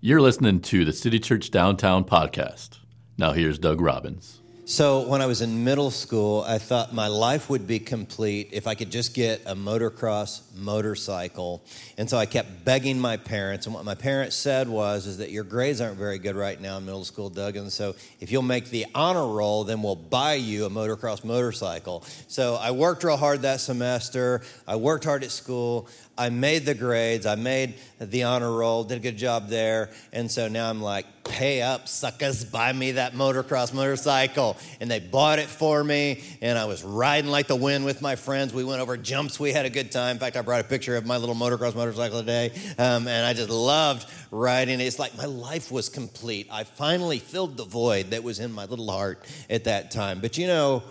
You're 0.00 0.20
listening 0.20 0.60
to 0.60 0.84
the 0.84 0.92
City 0.92 1.18
Church 1.18 1.50
Downtown 1.50 2.04
podcast. 2.04 2.78
Now, 3.16 3.32
here's 3.32 3.58
Doug 3.58 3.80
Robbins. 3.80 4.40
So, 4.64 5.08
when 5.08 5.20
I 5.20 5.26
was 5.26 5.42
in 5.42 5.64
middle 5.64 5.90
school, 5.90 6.44
I 6.46 6.58
thought 6.58 6.94
my 6.94 7.08
life 7.08 7.50
would 7.50 7.66
be 7.66 7.80
complete 7.80 8.50
if 8.52 8.68
I 8.68 8.76
could 8.76 8.92
just 8.92 9.12
get 9.12 9.42
a 9.44 9.56
motocross 9.56 10.42
motorcycle. 10.54 11.64
And 11.96 12.08
so 12.08 12.16
I 12.16 12.26
kept 12.26 12.64
begging 12.64 13.00
my 13.00 13.16
parents. 13.16 13.66
And 13.66 13.74
what 13.74 13.84
my 13.84 13.94
parents 13.94 14.36
said 14.36 14.68
was, 14.68 15.06
is 15.06 15.18
that 15.18 15.30
your 15.30 15.42
grades 15.42 15.80
aren't 15.80 15.96
very 15.96 16.18
good 16.18 16.36
right 16.36 16.60
now 16.60 16.76
in 16.76 16.84
middle 16.84 17.04
school, 17.04 17.30
Doug. 17.30 17.56
And 17.56 17.72
so 17.72 17.96
if 18.20 18.30
you'll 18.30 18.42
make 18.42 18.70
the 18.70 18.86
honor 18.94 19.26
roll, 19.26 19.64
then 19.64 19.82
we'll 19.82 19.96
buy 19.96 20.34
you 20.34 20.66
a 20.66 20.70
motocross 20.70 21.24
motorcycle. 21.24 22.04
So 22.28 22.54
I 22.54 22.70
worked 22.70 23.02
real 23.02 23.16
hard 23.16 23.42
that 23.42 23.60
semester. 23.60 24.42
I 24.66 24.76
worked 24.76 25.04
hard 25.04 25.24
at 25.24 25.30
school. 25.30 25.88
I 26.18 26.30
made 26.30 26.66
the 26.66 26.74
grades, 26.74 27.26
I 27.26 27.36
made 27.36 27.74
the 28.00 28.24
honor 28.24 28.52
roll, 28.52 28.82
did 28.82 28.96
a 28.96 29.00
good 29.00 29.16
job 29.16 29.48
there. 29.48 29.90
And 30.12 30.28
so 30.30 30.48
now 30.48 30.68
I'm 30.68 30.82
like, 30.82 31.06
pay 31.24 31.62
up, 31.62 31.86
suckers, 31.86 32.44
buy 32.44 32.72
me 32.72 32.92
that 32.92 33.12
motocross 33.12 33.72
motorcycle. 33.72 34.56
And 34.80 34.90
they 34.90 34.98
bought 34.98 35.38
it 35.38 35.46
for 35.46 35.84
me, 35.84 36.22
and 36.42 36.58
I 36.58 36.64
was 36.64 36.82
riding 36.82 37.30
like 37.30 37.46
the 37.46 37.56
wind 37.56 37.84
with 37.84 38.02
my 38.02 38.16
friends. 38.16 38.52
We 38.52 38.64
went 38.64 38.80
over 38.80 38.96
jumps, 38.96 39.38
we 39.38 39.52
had 39.52 39.64
a 39.64 39.70
good 39.70 39.92
time. 39.92 40.16
In 40.16 40.18
fact, 40.18 40.36
I 40.36 40.42
brought 40.42 40.60
a 40.60 40.68
picture 40.68 40.96
of 40.96 41.06
my 41.06 41.16
little 41.16 41.36
motocross 41.36 41.76
motorcycle 41.76 42.18
today, 42.18 42.50
um, 42.78 43.06
and 43.06 43.24
I 43.24 43.32
just 43.32 43.50
loved 43.50 44.10
riding. 44.32 44.80
It. 44.80 44.84
It's 44.84 44.98
like 44.98 45.16
my 45.16 45.26
life 45.26 45.70
was 45.70 45.88
complete. 45.88 46.48
I 46.50 46.64
finally 46.64 47.20
filled 47.20 47.56
the 47.56 47.64
void 47.64 48.10
that 48.10 48.24
was 48.24 48.40
in 48.40 48.52
my 48.52 48.64
little 48.64 48.90
heart 48.90 49.24
at 49.48 49.64
that 49.64 49.92
time. 49.92 50.20
But 50.20 50.36
you 50.36 50.48
know 50.48 50.82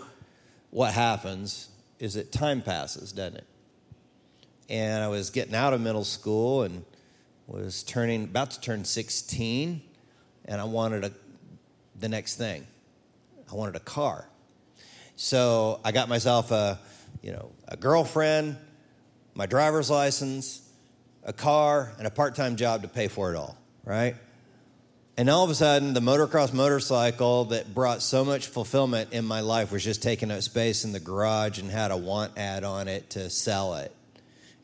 what 0.70 0.94
happens 0.94 1.68
is 1.98 2.14
that 2.14 2.32
time 2.32 2.62
passes, 2.62 3.12
doesn't 3.12 3.38
it? 3.38 3.46
And 4.68 5.02
I 5.02 5.08
was 5.08 5.30
getting 5.30 5.54
out 5.54 5.72
of 5.72 5.80
middle 5.80 6.04
school 6.04 6.62
and 6.62 6.84
was 7.46 7.82
turning 7.82 8.24
about 8.24 8.50
to 8.52 8.60
turn 8.60 8.84
16 8.84 9.82
and 10.44 10.60
I 10.60 10.64
wanted 10.64 11.04
a, 11.04 11.12
the 11.98 12.08
next 12.08 12.36
thing. 12.36 12.66
I 13.50 13.54
wanted 13.54 13.76
a 13.76 13.80
car. 13.80 14.28
So 15.16 15.80
I 15.84 15.92
got 15.92 16.08
myself 16.08 16.50
a, 16.50 16.78
you 17.22 17.32
know, 17.32 17.50
a 17.66 17.76
girlfriend, 17.76 18.56
my 19.34 19.46
driver's 19.46 19.90
license, 19.90 20.62
a 21.24 21.32
car, 21.32 21.92
and 21.98 22.06
a 22.06 22.10
part-time 22.10 22.56
job 22.56 22.82
to 22.82 22.88
pay 22.88 23.08
for 23.08 23.32
it 23.32 23.36
all, 23.36 23.56
right? 23.84 24.16
And 25.16 25.28
all 25.28 25.42
of 25.42 25.50
a 25.50 25.54
sudden, 25.54 25.94
the 25.94 26.00
motocross 26.00 26.52
motorcycle 26.52 27.46
that 27.46 27.74
brought 27.74 28.02
so 28.02 28.24
much 28.24 28.46
fulfillment 28.46 29.12
in 29.12 29.24
my 29.24 29.40
life 29.40 29.72
was 29.72 29.82
just 29.82 30.02
taking 30.02 30.30
up 30.30 30.42
space 30.42 30.84
in 30.84 30.92
the 30.92 31.00
garage 31.00 31.58
and 31.58 31.70
had 31.70 31.90
a 31.90 31.96
want 31.96 32.38
ad 32.38 32.62
on 32.62 32.86
it 32.86 33.10
to 33.10 33.28
sell 33.28 33.74
it. 33.74 33.92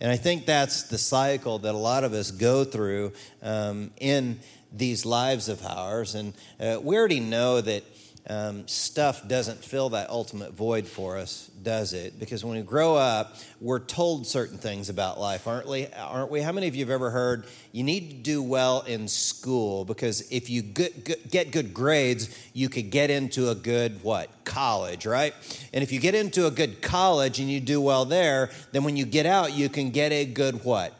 And 0.00 0.10
I 0.10 0.16
think 0.16 0.46
that's 0.46 0.84
the 0.84 0.98
cycle 0.98 1.60
that 1.60 1.74
a 1.74 1.78
lot 1.78 2.04
of 2.04 2.12
us 2.12 2.30
go 2.30 2.64
through 2.64 3.12
um, 3.42 3.90
in 3.98 4.40
these 4.72 5.06
lives 5.06 5.48
of 5.48 5.64
ours. 5.64 6.14
And 6.14 6.34
uh, 6.60 6.78
we 6.82 6.96
already 6.96 7.20
know 7.20 7.60
that 7.60 7.84
um, 8.26 8.66
stuff 8.66 9.28
doesn't 9.28 9.62
fill 9.62 9.90
that 9.90 10.08
ultimate 10.08 10.54
void 10.54 10.86
for 10.86 11.18
us, 11.18 11.50
does 11.62 11.92
it? 11.92 12.18
Because 12.18 12.42
when 12.42 12.56
we 12.56 12.62
grow 12.62 12.96
up, 12.96 13.36
we're 13.60 13.80
told 13.80 14.26
certain 14.26 14.56
things 14.56 14.88
about 14.88 15.20
life, 15.20 15.46
aren't 15.46 15.68
we? 15.68 15.88
Aren't 15.88 16.30
we? 16.30 16.40
How 16.40 16.52
many 16.52 16.66
of 16.66 16.74
you 16.74 16.84
have 16.84 16.90
ever 16.90 17.10
heard 17.10 17.44
you 17.72 17.82
need 17.82 18.08
to 18.10 18.16
do 18.16 18.42
well 18.42 18.80
in 18.82 19.08
school 19.08 19.84
because 19.84 20.30
if 20.32 20.48
you 20.48 20.62
get, 20.62 21.30
get 21.30 21.50
good 21.50 21.74
grades, 21.74 22.34
you 22.54 22.70
could 22.70 22.90
get 22.90 23.10
into 23.10 23.50
a 23.50 23.54
good 23.54 24.02
what? 24.02 24.30
College, 24.44 25.04
right? 25.04 25.34
And 25.74 25.82
if 25.82 25.92
you 25.92 26.00
get 26.00 26.14
into 26.14 26.46
a 26.46 26.50
good 26.50 26.80
college 26.80 27.40
and 27.40 27.50
you 27.50 27.60
do 27.60 27.78
well 27.78 28.06
there, 28.06 28.48
then 28.72 28.84
when 28.84 28.96
you 28.96 29.04
get 29.04 29.26
out, 29.26 29.52
you 29.52 29.68
can 29.68 29.90
get 29.90 30.12
a 30.12 30.24
good 30.24 30.64
what? 30.64 30.94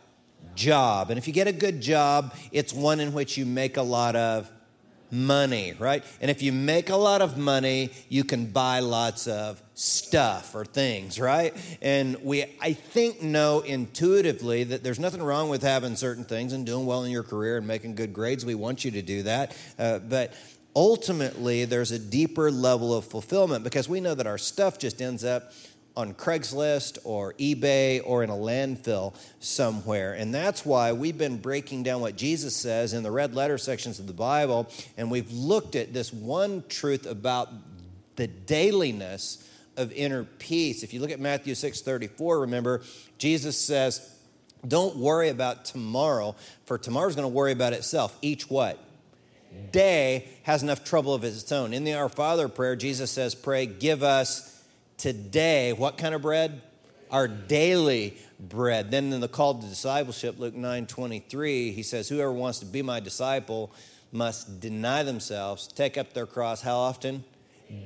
Job. 0.57 1.09
And 1.09 1.17
if 1.17 1.27
you 1.27 1.33
get 1.33 1.49
a 1.49 1.53
good 1.53 1.81
job, 1.81 2.35
it's 2.53 2.75
one 2.75 3.01
in 3.01 3.15
which 3.15 3.39
you 3.39 3.47
make 3.47 3.79
a 3.79 3.83
lot 3.83 4.15
of 4.15 4.51
money, 5.15 5.75
right? 5.79 6.05
And 6.21 6.31
if 6.31 6.43
you 6.43 6.53
make 6.53 6.91
a 6.91 6.97
lot 6.97 7.23
of 7.23 7.39
money, 7.39 7.91
you 8.09 8.25
can 8.25 8.47
buy 8.47 8.81
lots 8.81 9.27
of 9.27 9.63
stuff 9.75 10.55
or 10.55 10.65
things, 10.65 11.19
right? 11.19 11.55
And 11.81 12.17
we, 12.23 12.45
I 12.61 12.73
think, 12.73 13.23
know 13.23 13.61
intuitively 13.61 14.65
that 14.65 14.83
there's 14.83 14.99
nothing 14.99 15.23
wrong 15.23 15.49
with 15.49 15.63
having 15.63 15.97
certain 15.97 16.25
things 16.25 16.53
and 16.53 16.67
doing 16.67 16.87
well 16.87 17.05
in 17.05 17.11
your 17.11 17.23
career 17.23 17.59
and 17.59 17.67
making 17.67 17.95
good 17.95 18.13
grades. 18.13 18.45
We 18.45 18.55
want 18.55 18.85
you 18.85 18.91
to 18.93 19.03
do 19.03 19.23
that. 19.23 19.57
Uh, 19.79 20.01
but 20.01 20.35
ultimately, 20.77 21.65
there's 21.65 21.93
a 21.93 21.99
deeper 21.99 22.51
level 22.51 22.97
of 22.97 23.05
fulfillment 23.05 23.65
because 23.65 23.89
we 23.89 24.01
know 24.01 24.15
that 24.15 24.27
our 24.27 24.39
stuff 24.39 24.79
just 24.79 25.01
ends 25.01 25.25
up 25.25 25.53
on 25.97 26.13
Craigslist 26.15 26.99
or 27.05 27.35
eBay 27.35 28.01
or 28.05 28.25
in 28.25 28.31
a 28.31 28.35
landfill 28.35 29.15
somewhere. 29.39 30.15
And 30.15 30.35
that's 30.35 30.67
why 30.67 30.93
we've 30.93 31.17
been 31.17 31.39
breaking 31.39 31.85
down 31.85 32.01
what 32.01 32.17
Jesus 32.17 32.57
says 32.57 32.93
in 32.93 33.03
the 33.03 33.11
red 33.11 33.35
letter 33.35 33.59
sections 33.59 34.01
of 34.01 34.07
the 34.07 34.13
Bible. 34.13 34.69
And 34.97 35.11
we've 35.11 35.31
looked 35.31 35.77
at 35.77 35.93
this 35.93 36.13
one 36.13 36.65
truth 36.69 37.07
about 37.07 37.49
the 38.17 38.27
dailiness 38.27 39.49
of 39.77 39.93
inner 39.93 40.25
peace. 40.25 40.83
If 40.83 40.93
you 40.93 41.01
look 41.01 41.11
at 41.11 41.21
Matthew 41.21 41.55
6 41.55 41.81
34, 41.81 42.41
remember, 42.41 42.83
Jesus 43.19 43.59
says, 43.59 44.09
Don't 44.67 44.97
worry 44.97 45.29
about 45.29 45.65
tomorrow, 45.65 46.35
for 46.65 46.79
tomorrow's 46.79 47.17
to 47.17 47.29
worry 47.29 47.53
about 47.53 47.73
itself. 47.73 48.17
Each 48.21 48.51
what? 48.51 48.79
Day 49.71 50.29
has 50.43 50.65
enough 50.65 50.83
trouble 50.83 51.15
of 51.15 51.23
its 51.23 51.51
own. 51.53 51.73
In 51.73 51.85
the 51.85 51.95
Our 51.95 52.09
Father 52.09 52.49
prayer, 52.49 52.75
Jesus 52.75 53.13
says, 53.13 53.37
Pray, 53.37 53.67
give 53.67 54.03
us 54.03 54.54
today 54.97 55.73
what 55.73 55.99
kind 55.99 56.15
of 56.15 56.23
bread? 56.23 56.63
Our 57.11 57.29
daily 57.29 58.17
bread. 58.41 58.91
Then 58.91 59.13
in 59.13 59.21
the 59.21 59.29
call 59.29 59.55
to 59.55 59.67
discipleship, 59.67 60.39
Luke 60.39 60.55
9 60.55 60.87
23, 60.87 61.73
he 61.73 61.83
says, 61.83 62.09
Whoever 62.09 62.33
wants 62.33 62.59
to 62.61 62.67
be 62.67 62.83
my 62.83 63.01
disciple 63.01 63.73
must 64.13 64.61
deny 64.61 65.03
themselves, 65.03 65.67
take 65.67 65.99
up 65.99 66.13
their 66.13 66.27
cross. 66.27 66.63
How 66.63 66.77
often? 66.77 67.25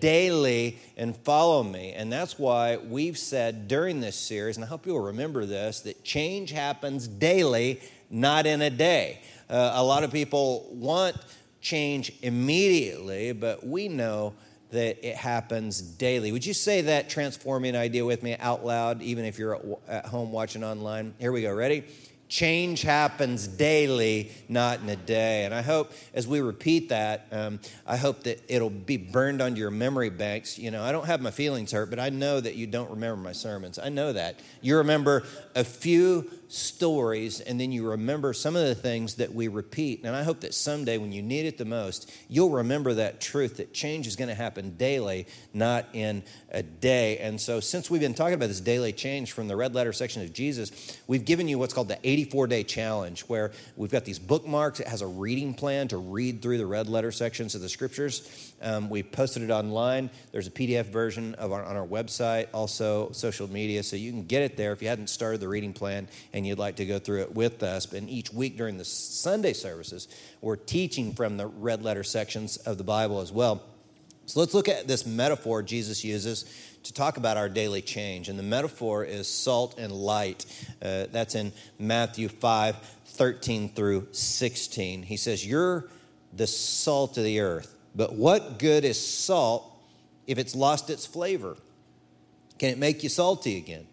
Daily 0.00 0.78
and 0.96 1.16
follow 1.16 1.62
me. 1.62 1.92
And 1.92 2.12
that's 2.12 2.38
why 2.38 2.76
we've 2.76 3.16
said 3.16 3.68
during 3.68 4.00
this 4.00 4.16
series, 4.16 4.56
and 4.56 4.64
I 4.64 4.68
hope 4.68 4.86
you'll 4.86 5.00
remember 5.00 5.46
this, 5.46 5.80
that 5.80 6.04
change 6.04 6.50
happens 6.50 7.08
daily, 7.08 7.80
not 8.10 8.46
in 8.46 8.60
a 8.60 8.70
day. 8.70 9.20
Uh, 9.48 9.72
a 9.74 9.82
lot 9.82 10.04
of 10.04 10.12
people 10.12 10.68
want 10.70 11.16
change 11.60 12.12
immediately, 12.22 13.32
but 13.32 13.66
we 13.66 13.88
know 13.88 14.34
that 14.70 15.06
it 15.06 15.16
happens 15.16 15.80
daily. 15.80 16.32
Would 16.32 16.44
you 16.44 16.54
say 16.54 16.82
that 16.82 17.08
transforming 17.08 17.74
idea 17.74 18.04
with 18.04 18.22
me 18.22 18.36
out 18.38 18.64
loud, 18.64 19.02
even 19.02 19.24
if 19.24 19.38
you're 19.38 19.78
at 19.88 20.06
home 20.06 20.32
watching 20.32 20.62
online? 20.62 21.14
Here 21.18 21.32
we 21.32 21.42
go. 21.42 21.54
Ready? 21.54 21.84
Change 22.28 22.82
happens 22.82 23.48
daily, 23.48 24.30
not 24.50 24.80
in 24.80 24.88
a 24.90 24.96
day. 24.96 25.46
And 25.46 25.54
I 25.54 25.62
hope 25.62 25.92
as 26.12 26.28
we 26.28 26.42
repeat 26.42 26.90
that, 26.90 27.26
um, 27.32 27.58
I 27.86 27.96
hope 27.96 28.24
that 28.24 28.42
it'll 28.48 28.68
be 28.68 28.98
burned 28.98 29.40
onto 29.40 29.58
your 29.58 29.70
memory 29.70 30.10
banks. 30.10 30.58
You 30.58 30.70
know, 30.70 30.82
I 30.82 30.92
don't 30.92 31.06
have 31.06 31.22
my 31.22 31.30
feelings 31.30 31.72
hurt, 31.72 31.88
but 31.88 31.98
I 31.98 32.10
know 32.10 32.38
that 32.38 32.54
you 32.54 32.66
don't 32.66 32.90
remember 32.90 33.22
my 33.22 33.32
sermons. 33.32 33.78
I 33.78 33.88
know 33.88 34.12
that. 34.12 34.40
You 34.60 34.76
remember 34.76 35.22
a 35.54 35.64
few 35.64 36.30
stories 36.48 37.40
and 37.40 37.60
then 37.60 37.70
you 37.72 37.90
remember 37.90 38.32
some 38.32 38.56
of 38.56 38.66
the 38.66 38.74
things 38.74 39.16
that 39.16 39.34
we 39.34 39.48
repeat. 39.48 40.02
And 40.04 40.16
I 40.16 40.22
hope 40.22 40.40
that 40.40 40.54
someday 40.54 40.98
when 40.98 41.12
you 41.12 41.22
need 41.22 41.46
it 41.46 41.58
the 41.58 41.64
most, 41.64 42.10
you'll 42.28 42.50
remember 42.50 42.94
that 42.94 43.20
truth 43.20 43.58
that 43.58 43.72
change 43.72 44.06
is 44.06 44.16
going 44.16 44.28
to 44.28 44.34
happen 44.34 44.76
daily, 44.76 45.26
not 45.52 45.86
in 45.92 46.22
a 46.50 46.62
day. 46.62 47.18
And 47.18 47.40
so, 47.40 47.60
since 47.60 47.90
we've 47.90 48.00
been 48.00 48.14
talking 48.14 48.34
about 48.34 48.48
this 48.48 48.60
daily 48.60 48.92
change 48.92 49.32
from 49.32 49.48
the 49.48 49.56
red 49.56 49.74
letter 49.74 49.92
section 49.92 50.22
of 50.22 50.32
Jesus, 50.32 50.98
we've 51.06 51.24
given 51.24 51.48
you 51.48 51.58
what's 51.58 51.74
called 51.74 51.88
the 51.88 51.98
84 52.02 52.46
day 52.46 52.64
challenge, 52.64 53.22
where 53.22 53.52
we've 53.76 53.90
got 53.90 54.04
these 54.04 54.18
bookmarks. 54.18 54.80
It 54.80 54.88
has 54.88 55.02
a 55.02 55.06
reading 55.06 55.54
plan 55.54 55.88
to 55.88 55.98
read 55.98 56.40
through 56.40 56.58
the 56.58 56.66
red 56.66 56.88
letter 56.88 57.12
sections 57.12 57.54
of 57.54 57.60
the 57.60 57.68
scriptures. 57.68 58.52
Um, 58.60 58.90
we 58.90 59.02
posted 59.02 59.42
it 59.42 59.50
online. 59.50 60.10
There's 60.32 60.46
a 60.46 60.50
PDF 60.50 60.86
version 60.86 61.34
of 61.34 61.52
our, 61.52 61.64
on 61.64 61.76
our 61.76 61.86
website, 61.86 62.48
also 62.52 63.12
social 63.12 63.48
media, 63.48 63.82
so 63.82 63.96
you 63.96 64.10
can 64.10 64.24
get 64.24 64.42
it 64.42 64.56
there 64.56 64.72
if 64.72 64.82
you 64.82 64.88
hadn't 64.88 65.08
started 65.08 65.40
the 65.40 65.48
reading 65.48 65.72
plan 65.72 66.08
and 66.32 66.37
you'd 66.44 66.58
like 66.58 66.76
to 66.76 66.86
go 66.86 66.98
through 66.98 67.22
it 67.22 67.34
with 67.34 67.62
us. 67.62 67.92
And 67.92 68.08
each 68.08 68.32
week 68.32 68.56
during 68.56 68.78
the 68.78 68.84
Sunday 68.84 69.52
services, 69.52 70.08
we're 70.40 70.56
teaching 70.56 71.12
from 71.14 71.36
the 71.36 71.46
red 71.46 71.82
letter 71.82 72.04
sections 72.04 72.56
of 72.58 72.78
the 72.78 72.84
Bible 72.84 73.20
as 73.20 73.32
well. 73.32 73.62
So 74.26 74.40
let's 74.40 74.52
look 74.52 74.68
at 74.68 74.86
this 74.86 75.06
metaphor 75.06 75.62
Jesus 75.62 76.04
uses 76.04 76.44
to 76.82 76.92
talk 76.92 77.16
about 77.16 77.36
our 77.36 77.48
daily 77.48 77.80
change. 77.80 78.28
And 78.28 78.38
the 78.38 78.42
metaphor 78.42 79.04
is 79.04 79.26
salt 79.26 79.78
and 79.78 79.90
light. 79.90 80.44
Uh, 80.82 81.06
that's 81.10 81.34
in 81.34 81.52
Matthew 81.78 82.28
5 82.28 82.76
13 83.06 83.70
through 83.70 84.08
16. 84.12 85.02
He 85.02 85.16
says, 85.16 85.44
You're 85.44 85.88
the 86.32 86.46
salt 86.46 87.16
of 87.16 87.24
the 87.24 87.40
earth. 87.40 87.74
But 87.96 88.14
what 88.14 88.58
good 88.58 88.84
is 88.84 89.04
salt 89.04 89.64
if 90.26 90.38
it's 90.38 90.54
lost 90.54 90.90
its 90.90 91.06
flavor? 91.06 91.56
Can 92.58 92.70
it 92.70 92.78
make 92.78 93.02
you 93.02 93.08
salty 93.08 93.56
again? 93.56 93.86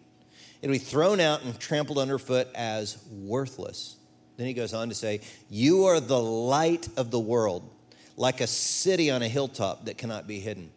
It'll 0.62 0.72
be 0.72 0.78
thrown 0.78 1.20
out 1.20 1.44
and 1.44 1.58
trampled 1.58 1.98
underfoot 1.98 2.48
as 2.54 2.98
worthless. 3.10 3.96
Then 4.36 4.46
he 4.46 4.54
goes 4.54 4.74
on 4.74 4.88
to 4.88 4.94
say, 4.94 5.20
You 5.48 5.84
are 5.86 6.00
the 6.00 6.20
light 6.20 6.88
of 6.96 7.10
the 7.10 7.18
world, 7.18 7.70
like 8.16 8.40
a 8.40 8.46
city 8.46 9.10
on 9.10 9.22
a 9.22 9.28
hilltop 9.28 9.86
that 9.86 9.98
cannot 9.98 10.26
be 10.26 10.40
hidden. 10.40 10.70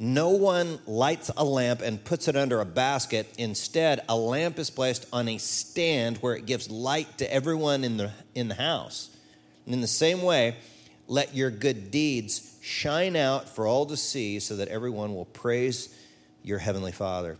No 0.00 0.30
one 0.30 0.78
lights 0.86 1.30
a 1.36 1.44
lamp 1.44 1.80
and 1.80 2.02
puts 2.02 2.28
it 2.28 2.36
under 2.36 2.60
a 2.60 2.64
basket. 2.64 3.26
Instead, 3.36 4.00
a 4.08 4.16
lamp 4.16 4.58
is 4.58 4.70
placed 4.70 5.06
on 5.12 5.28
a 5.28 5.38
stand 5.38 6.18
where 6.18 6.36
it 6.36 6.46
gives 6.46 6.70
light 6.70 7.18
to 7.18 7.32
everyone 7.32 7.82
in 7.82 7.96
the, 7.96 8.12
in 8.34 8.46
the 8.46 8.54
house. 8.54 9.10
And 9.64 9.74
in 9.74 9.80
the 9.80 9.88
same 9.88 10.22
way, 10.22 10.56
let 11.08 11.34
your 11.34 11.50
good 11.50 11.90
deeds 11.90 12.58
shine 12.60 13.16
out 13.16 13.48
for 13.48 13.66
all 13.66 13.86
to 13.86 13.96
see 13.96 14.38
so 14.38 14.56
that 14.56 14.68
everyone 14.68 15.14
will 15.14 15.24
praise 15.24 15.92
your 16.44 16.58
heavenly 16.58 16.92
Father. 16.92 17.36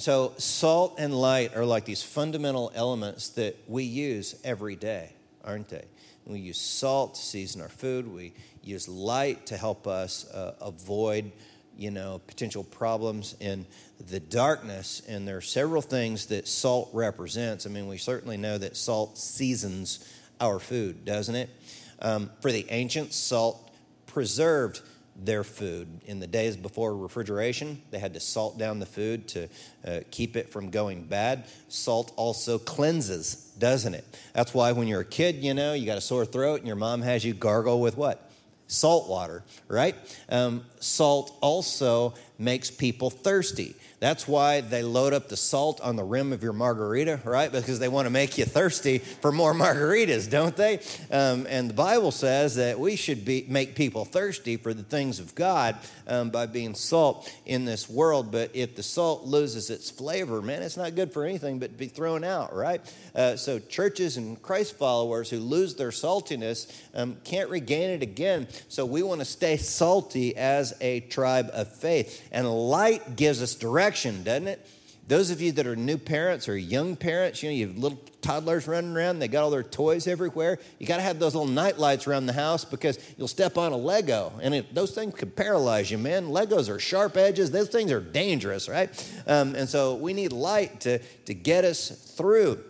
So, 0.00 0.32
salt 0.38 0.94
and 0.96 1.12
light 1.12 1.54
are 1.54 1.66
like 1.66 1.84
these 1.84 2.02
fundamental 2.02 2.72
elements 2.74 3.28
that 3.30 3.54
we 3.68 3.84
use 3.84 4.34
every 4.44 4.74
day, 4.74 5.12
aren't 5.44 5.68
they? 5.68 5.84
We 6.24 6.38
use 6.38 6.58
salt 6.58 7.16
to 7.16 7.20
season 7.20 7.60
our 7.60 7.68
food. 7.68 8.08
We 8.10 8.32
use 8.62 8.88
light 8.88 9.44
to 9.48 9.58
help 9.58 9.86
us 9.86 10.26
uh, 10.30 10.54
avoid, 10.62 11.32
you 11.76 11.90
know, 11.90 12.22
potential 12.26 12.64
problems 12.64 13.36
in 13.40 13.66
the 14.08 14.20
darkness. 14.20 15.02
And 15.06 15.28
there 15.28 15.36
are 15.36 15.42
several 15.42 15.82
things 15.82 16.24
that 16.28 16.48
salt 16.48 16.88
represents. 16.94 17.66
I 17.66 17.68
mean, 17.68 17.86
we 17.86 17.98
certainly 17.98 18.38
know 18.38 18.56
that 18.56 18.78
salt 18.78 19.18
seasons 19.18 20.10
our 20.40 20.58
food, 20.58 21.04
doesn't 21.04 21.34
it? 21.34 21.50
Um, 21.98 22.30
for 22.40 22.50
the 22.50 22.64
ancients, 22.70 23.16
salt 23.16 23.70
preserved 24.06 24.80
their 25.24 25.44
food. 25.44 26.00
In 26.06 26.20
the 26.20 26.26
days 26.26 26.56
before 26.56 26.96
refrigeration, 26.96 27.82
they 27.90 27.98
had 27.98 28.14
to 28.14 28.20
salt 28.20 28.58
down 28.58 28.78
the 28.78 28.86
food 28.86 29.28
to 29.28 29.48
uh, 29.86 30.00
keep 30.10 30.36
it 30.36 30.50
from 30.50 30.70
going 30.70 31.04
bad. 31.04 31.46
Salt 31.68 32.12
also 32.16 32.58
cleanses, 32.58 33.34
doesn't 33.58 33.94
it? 33.94 34.04
That's 34.32 34.54
why 34.54 34.72
when 34.72 34.88
you're 34.88 35.00
a 35.00 35.04
kid, 35.04 35.36
you 35.36 35.54
know, 35.54 35.74
you 35.74 35.86
got 35.86 35.98
a 35.98 36.02
sore 36.02 36.24
throat 36.24 36.60
and 36.60 36.66
your 36.66 36.76
mom 36.76 37.02
has 37.02 37.24
you 37.24 37.34
gargle 37.34 37.80
with 37.80 37.96
what? 37.96 38.30
Salt 38.66 39.08
water, 39.08 39.42
right? 39.66 39.96
Um, 40.28 40.64
salt 40.78 41.36
also 41.40 42.14
makes 42.40 42.70
people 42.70 43.10
thirsty. 43.10 43.76
That's 44.00 44.26
why 44.26 44.62
they 44.62 44.82
load 44.82 45.12
up 45.12 45.28
the 45.28 45.36
salt 45.36 45.78
on 45.82 45.96
the 45.96 46.02
rim 46.02 46.32
of 46.32 46.42
your 46.42 46.54
margarita, 46.54 47.20
right? 47.22 47.52
Because 47.52 47.78
they 47.78 47.88
want 47.88 48.06
to 48.06 48.10
make 48.10 48.38
you 48.38 48.46
thirsty 48.46 48.98
for 48.98 49.30
more 49.30 49.52
margaritas, 49.54 50.28
don't 50.30 50.56
they? 50.56 50.80
Um, 51.10 51.46
and 51.48 51.68
the 51.68 51.74
Bible 51.74 52.10
says 52.10 52.54
that 52.56 52.80
we 52.80 52.96
should 52.96 53.26
be, 53.26 53.44
make 53.46 53.74
people 53.74 54.06
thirsty 54.06 54.56
for 54.56 54.72
the 54.72 54.82
things 54.82 55.20
of 55.20 55.34
God 55.34 55.76
um, 56.06 56.30
by 56.30 56.46
being 56.46 56.74
salt 56.74 57.30
in 57.44 57.66
this 57.66 57.90
world. 57.90 58.32
But 58.32 58.50
if 58.54 58.74
the 58.74 58.82
salt 58.82 59.24
loses 59.24 59.68
its 59.68 59.90
flavor, 59.90 60.40
man, 60.40 60.62
it's 60.62 60.78
not 60.78 60.94
good 60.94 61.12
for 61.12 61.26
anything 61.26 61.58
but 61.58 61.76
be 61.76 61.88
thrown 61.88 62.24
out, 62.24 62.54
right? 62.54 62.80
Uh, 63.14 63.36
so 63.36 63.58
churches 63.58 64.16
and 64.16 64.40
Christ 64.40 64.78
followers 64.78 65.28
who 65.28 65.40
lose 65.40 65.74
their 65.74 65.90
saltiness 65.90 66.74
um, 66.94 67.18
can't 67.22 67.50
regain 67.50 67.90
it 67.90 68.02
again. 68.02 68.48
So 68.68 68.86
we 68.86 69.02
want 69.02 69.20
to 69.20 69.26
stay 69.26 69.58
salty 69.58 70.34
as 70.38 70.72
a 70.80 71.00
tribe 71.00 71.50
of 71.52 71.70
faith. 71.70 72.28
And 72.32 72.48
light 72.48 73.16
gives 73.16 73.42
us 73.42 73.54
direction, 73.54 74.22
doesn't 74.22 74.48
it? 74.48 74.66
Those 75.10 75.30
of 75.30 75.40
you 75.40 75.50
that 75.52 75.66
are 75.66 75.74
new 75.74 75.98
parents 75.98 76.48
or 76.48 76.56
young 76.56 76.94
parents, 76.94 77.42
you 77.42 77.48
know, 77.48 77.54
you 77.56 77.66
have 77.66 77.76
little 77.76 78.00
toddlers 78.22 78.68
running 78.68 78.94
around, 78.94 79.18
they 79.18 79.26
got 79.26 79.42
all 79.42 79.50
their 79.50 79.64
toys 79.64 80.06
everywhere. 80.06 80.60
You 80.78 80.86
got 80.86 80.98
to 80.98 81.02
have 81.02 81.18
those 81.18 81.34
little 81.34 81.50
night 81.50 81.78
lights 81.78 82.06
around 82.06 82.26
the 82.26 82.32
house 82.32 82.64
because 82.64 82.96
you'll 83.18 83.26
step 83.26 83.58
on 83.58 83.72
a 83.72 83.76
Lego 83.76 84.32
and 84.40 84.54
it, 84.54 84.72
those 84.72 84.92
things 84.92 85.14
could 85.16 85.34
paralyze 85.34 85.90
you, 85.90 85.98
man. 85.98 86.28
Legos 86.28 86.68
are 86.68 86.78
sharp 86.78 87.16
edges, 87.16 87.50
those 87.50 87.70
things 87.70 87.90
are 87.90 88.00
dangerous, 88.00 88.68
right? 88.68 88.88
Um, 89.26 89.56
and 89.56 89.68
so 89.68 89.96
we 89.96 90.12
need 90.12 90.32
light 90.32 90.80
to, 90.82 91.00
to 91.00 91.34
get 91.34 91.64
us 91.64 91.88
through. 92.16 92.62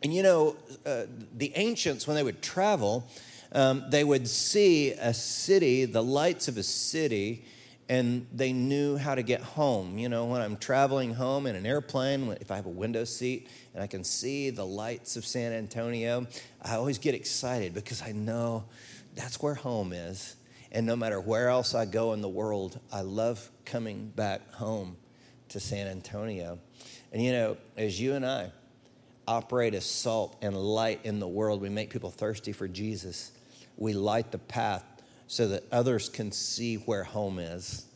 And 0.00 0.14
you 0.14 0.22
know, 0.22 0.56
uh, 0.86 1.06
the 1.34 1.52
ancients, 1.56 2.06
when 2.06 2.14
they 2.14 2.22
would 2.22 2.40
travel, 2.40 3.04
um, 3.50 3.84
they 3.88 4.04
would 4.04 4.28
see 4.28 4.92
a 4.92 5.12
city, 5.12 5.86
the 5.86 6.04
lights 6.04 6.46
of 6.46 6.56
a 6.56 6.62
city, 6.62 7.44
and 7.90 8.28
they 8.32 8.52
knew 8.52 8.96
how 8.96 9.16
to 9.16 9.22
get 9.22 9.42
home. 9.42 9.98
You 9.98 10.08
know, 10.08 10.26
when 10.26 10.40
I'm 10.40 10.56
traveling 10.56 11.12
home 11.12 11.48
in 11.48 11.56
an 11.56 11.66
airplane, 11.66 12.36
if 12.40 12.52
I 12.52 12.54
have 12.54 12.66
a 12.66 12.70
window 12.70 13.02
seat 13.02 13.48
and 13.74 13.82
I 13.82 13.88
can 13.88 14.04
see 14.04 14.50
the 14.50 14.64
lights 14.64 15.16
of 15.16 15.26
San 15.26 15.52
Antonio, 15.52 16.28
I 16.62 16.76
always 16.76 16.98
get 16.98 17.16
excited 17.16 17.74
because 17.74 18.00
I 18.00 18.12
know 18.12 18.64
that's 19.16 19.42
where 19.42 19.56
home 19.56 19.92
is. 19.92 20.36
And 20.70 20.86
no 20.86 20.94
matter 20.94 21.20
where 21.20 21.48
else 21.48 21.74
I 21.74 21.84
go 21.84 22.12
in 22.12 22.20
the 22.20 22.28
world, 22.28 22.78
I 22.92 23.00
love 23.00 23.50
coming 23.64 24.12
back 24.14 24.54
home 24.54 24.96
to 25.48 25.58
San 25.58 25.88
Antonio. 25.88 26.60
And 27.12 27.20
you 27.20 27.32
know, 27.32 27.56
as 27.76 28.00
you 28.00 28.14
and 28.14 28.24
I 28.24 28.52
operate 29.26 29.74
as 29.74 29.84
salt 29.84 30.36
and 30.42 30.56
light 30.56 31.00
in 31.02 31.18
the 31.18 31.26
world, 31.26 31.60
we 31.60 31.68
make 31.68 31.90
people 31.90 32.12
thirsty 32.12 32.52
for 32.52 32.68
Jesus. 32.68 33.32
We 33.76 33.94
light 33.94 34.30
the 34.30 34.38
path 34.38 34.84
so 35.30 35.46
that 35.46 35.62
others 35.70 36.08
can 36.08 36.32
see 36.32 36.74
where 36.74 37.04
home 37.04 37.38
is, 37.38 37.86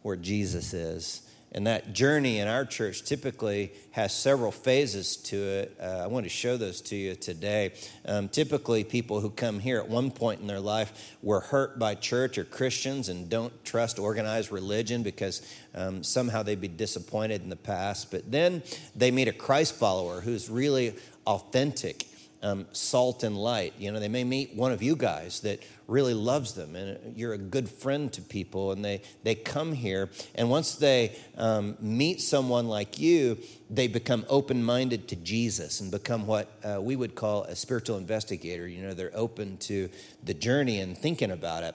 where 0.00 0.16
Jesus 0.16 0.72
is. 0.72 1.20
And 1.52 1.66
that 1.66 1.92
journey 1.92 2.38
in 2.38 2.48
our 2.48 2.64
church 2.64 3.02
typically 3.02 3.72
has 3.90 4.14
several 4.14 4.50
phases 4.50 5.16
to 5.16 5.36
it. 5.36 5.76
Uh, 5.78 6.00
I 6.02 6.06
want 6.06 6.24
to 6.24 6.30
show 6.30 6.56
those 6.56 6.80
to 6.82 6.96
you 6.96 7.14
today. 7.14 7.72
Um, 8.06 8.30
typically, 8.30 8.84
people 8.84 9.20
who 9.20 9.28
come 9.28 9.58
here 9.58 9.80
at 9.80 9.88
one 9.90 10.10
point 10.10 10.40
in 10.40 10.46
their 10.46 10.60
life 10.60 11.14
were 11.22 11.40
hurt 11.40 11.78
by 11.78 11.94
church 11.94 12.38
or 12.38 12.44
Christians 12.44 13.10
and 13.10 13.28
don't 13.28 13.52
trust 13.62 13.98
organized 13.98 14.50
religion 14.50 15.02
because 15.02 15.42
um, 15.74 16.02
somehow 16.02 16.42
they'd 16.42 16.58
be 16.58 16.68
disappointed 16.68 17.42
in 17.42 17.50
the 17.50 17.56
past. 17.56 18.10
But 18.10 18.32
then 18.32 18.62
they 18.96 19.10
meet 19.10 19.28
a 19.28 19.34
Christ 19.34 19.74
follower 19.74 20.22
who's 20.22 20.48
really 20.48 20.94
authentic 21.26 22.06
um, 22.42 22.66
salt 22.72 23.22
and 23.22 23.36
light. 23.36 23.74
You 23.78 23.92
know, 23.92 24.00
they 24.00 24.08
may 24.08 24.24
meet 24.24 24.54
one 24.54 24.72
of 24.72 24.82
you 24.82 24.96
guys 24.96 25.40
that 25.40 25.62
really 25.86 26.14
loves 26.14 26.54
them 26.54 26.76
and 26.76 27.16
you're 27.16 27.32
a 27.32 27.38
good 27.38 27.68
friend 27.68 28.12
to 28.12 28.22
people 28.22 28.72
and 28.72 28.84
they, 28.84 29.02
they 29.22 29.34
come 29.34 29.72
here. 29.72 30.08
And 30.34 30.48
once 30.48 30.76
they 30.76 31.16
um, 31.36 31.76
meet 31.80 32.20
someone 32.20 32.68
like 32.68 32.98
you, 32.98 33.38
they 33.68 33.88
become 33.88 34.24
open 34.28 34.62
minded 34.62 35.08
to 35.08 35.16
Jesus 35.16 35.80
and 35.80 35.90
become 35.90 36.26
what 36.26 36.50
uh, 36.64 36.80
we 36.80 36.96
would 36.96 37.14
call 37.14 37.44
a 37.44 37.56
spiritual 37.56 37.98
investigator. 37.98 38.66
You 38.66 38.82
know, 38.82 38.94
they're 38.94 39.10
open 39.14 39.56
to 39.58 39.88
the 40.24 40.34
journey 40.34 40.80
and 40.80 40.96
thinking 40.96 41.30
about 41.30 41.64
it. 41.64 41.74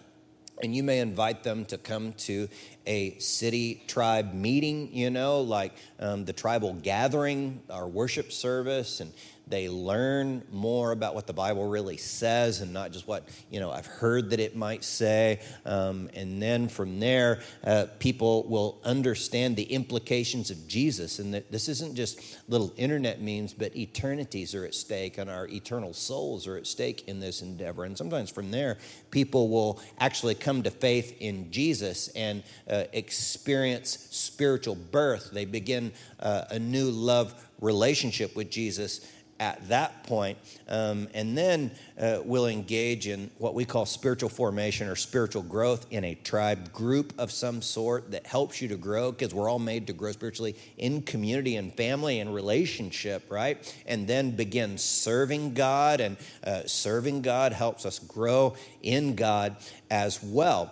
And 0.63 0.73
you 0.73 0.83
may 0.83 0.99
invite 0.99 1.43
them 1.43 1.65
to 1.65 1.77
come 1.77 2.13
to 2.13 2.47
a 2.85 3.17
city 3.19 3.83
tribe 3.87 4.33
meeting, 4.33 4.89
you 4.93 5.09
know, 5.09 5.41
like 5.41 5.73
um, 5.99 6.23
the 6.23 6.31
tribal 6.31 6.73
gathering, 6.73 7.61
our 7.69 7.87
worship 7.87 8.31
service, 8.31 9.01
and 9.01 9.11
they 9.47 9.69
learn 9.69 10.43
more 10.51 10.91
about 10.91 11.13
what 11.13 11.27
the 11.27 11.33
Bible 11.33 11.67
really 11.67 11.97
says 11.97 12.61
and 12.61 12.73
not 12.73 12.91
just 12.91 13.07
what, 13.07 13.27
you 13.51 13.59
know, 13.59 13.71
I've 13.71 13.85
heard 13.85 14.31
that 14.31 14.39
it 14.39 14.55
might 14.55 14.83
say. 14.83 15.39
Um, 15.65 16.09
and 16.13 16.41
then 16.41 16.67
from 16.67 16.99
there, 16.99 17.41
uh, 17.63 17.85
people 17.99 18.47
will 18.47 18.79
understand 18.83 19.55
the 19.55 19.63
implications 19.63 20.49
of 20.49 20.67
Jesus 20.67 21.19
and 21.19 21.33
that 21.33 21.51
this 21.51 21.69
isn't 21.69 21.95
just 21.95 22.19
little 22.47 22.73
internet 22.75 23.21
memes, 23.21 23.53
but 23.53 23.75
eternities 23.75 24.55
are 24.55 24.65
at 24.65 24.73
stake 24.73 25.17
and 25.19 25.29
our 25.29 25.47
eternal 25.47 25.93
souls 25.93 26.47
are 26.47 26.57
at 26.57 26.65
stake 26.65 27.07
in 27.07 27.19
this 27.19 27.41
endeavor. 27.41 27.83
And 27.83 27.95
sometimes 27.95 28.31
from 28.31 28.49
there, 28.49 28.77
people 29.11 29.49
will 29.49 29.79
actually 29.99 30.35
come 30.35 30.63
to 30.63 30.71
faith 30.71 31.15
in 31.19 31.51
Jesus 31.51 32.07
and 32.09 32.41
uh, 32.69 32.85
experience 32.93 34.07
spiritual 34.09 34.75
birth. 34.75 35.29
They 35.31 35.45
begin 35.45 35.91
uh, 36.19 36.45
a 36.49 36.57
new 36.57 36.89
love 36.89 37.33
relationship 37.61 38.35
with 38.35 38.49
Jesus 38.49 39.07
at 39.39 39.67
that 39.67 40.03
point. 40.03 40.37
Um, 40.69 41.07
and 41.13 41.37
then 41.37 41.71
uh, 41.99 42.19
we'll 42.23 42.47
engage 42.47 43.07
in 43.07 43.29
what 43.37 43.53
we 43.53 43.65
call 43.65 43.85
spiritual 43.85 44.29
formation 44.29 44.87
or 44.87 44.95
spiritual 44.95 45.41
growth 45.41 45.85
in 45.91 46.03
a 46.05 46.15
tribe 46.15 46.71
group 46.71 47.13
of 47.17 47.31
some 47.31 47.61
sort 47.61 48.11
that 48.11 48.25
helps 48.25 48.61
you 48.61 48.69
to 48.69 48.77
grow 48.77 49.11
because 49.11 49.33
we're 49.33 49.49
all 49.49 49.59
made 49.59 49.87
to 49.87 49.93
grow 49.93 50.11
spiritually 50.13 50.55
in 50.77 51.01
community 51.01 51.57
and 51.57 51.73
family 51.73 52.19
and 52.19 52.33
relationship, 52.33 53.29
right? 53.29 53.75
And 53.85 54.07
then 54.07 54.31
begin 54.31 54.77
serving 54.77 55.53
God, 55.53 55.99
and 55.99 56.17
uh, 56.43 56.61
serving 56.65 57.21
God 57.21 57.51
helps 57.51 57.85
us 57.85 57.99
grow 57.99 58.55
in 58.81 59.15
God 59.15 59.57
as 59.91 60.23
well. 60.23 60.71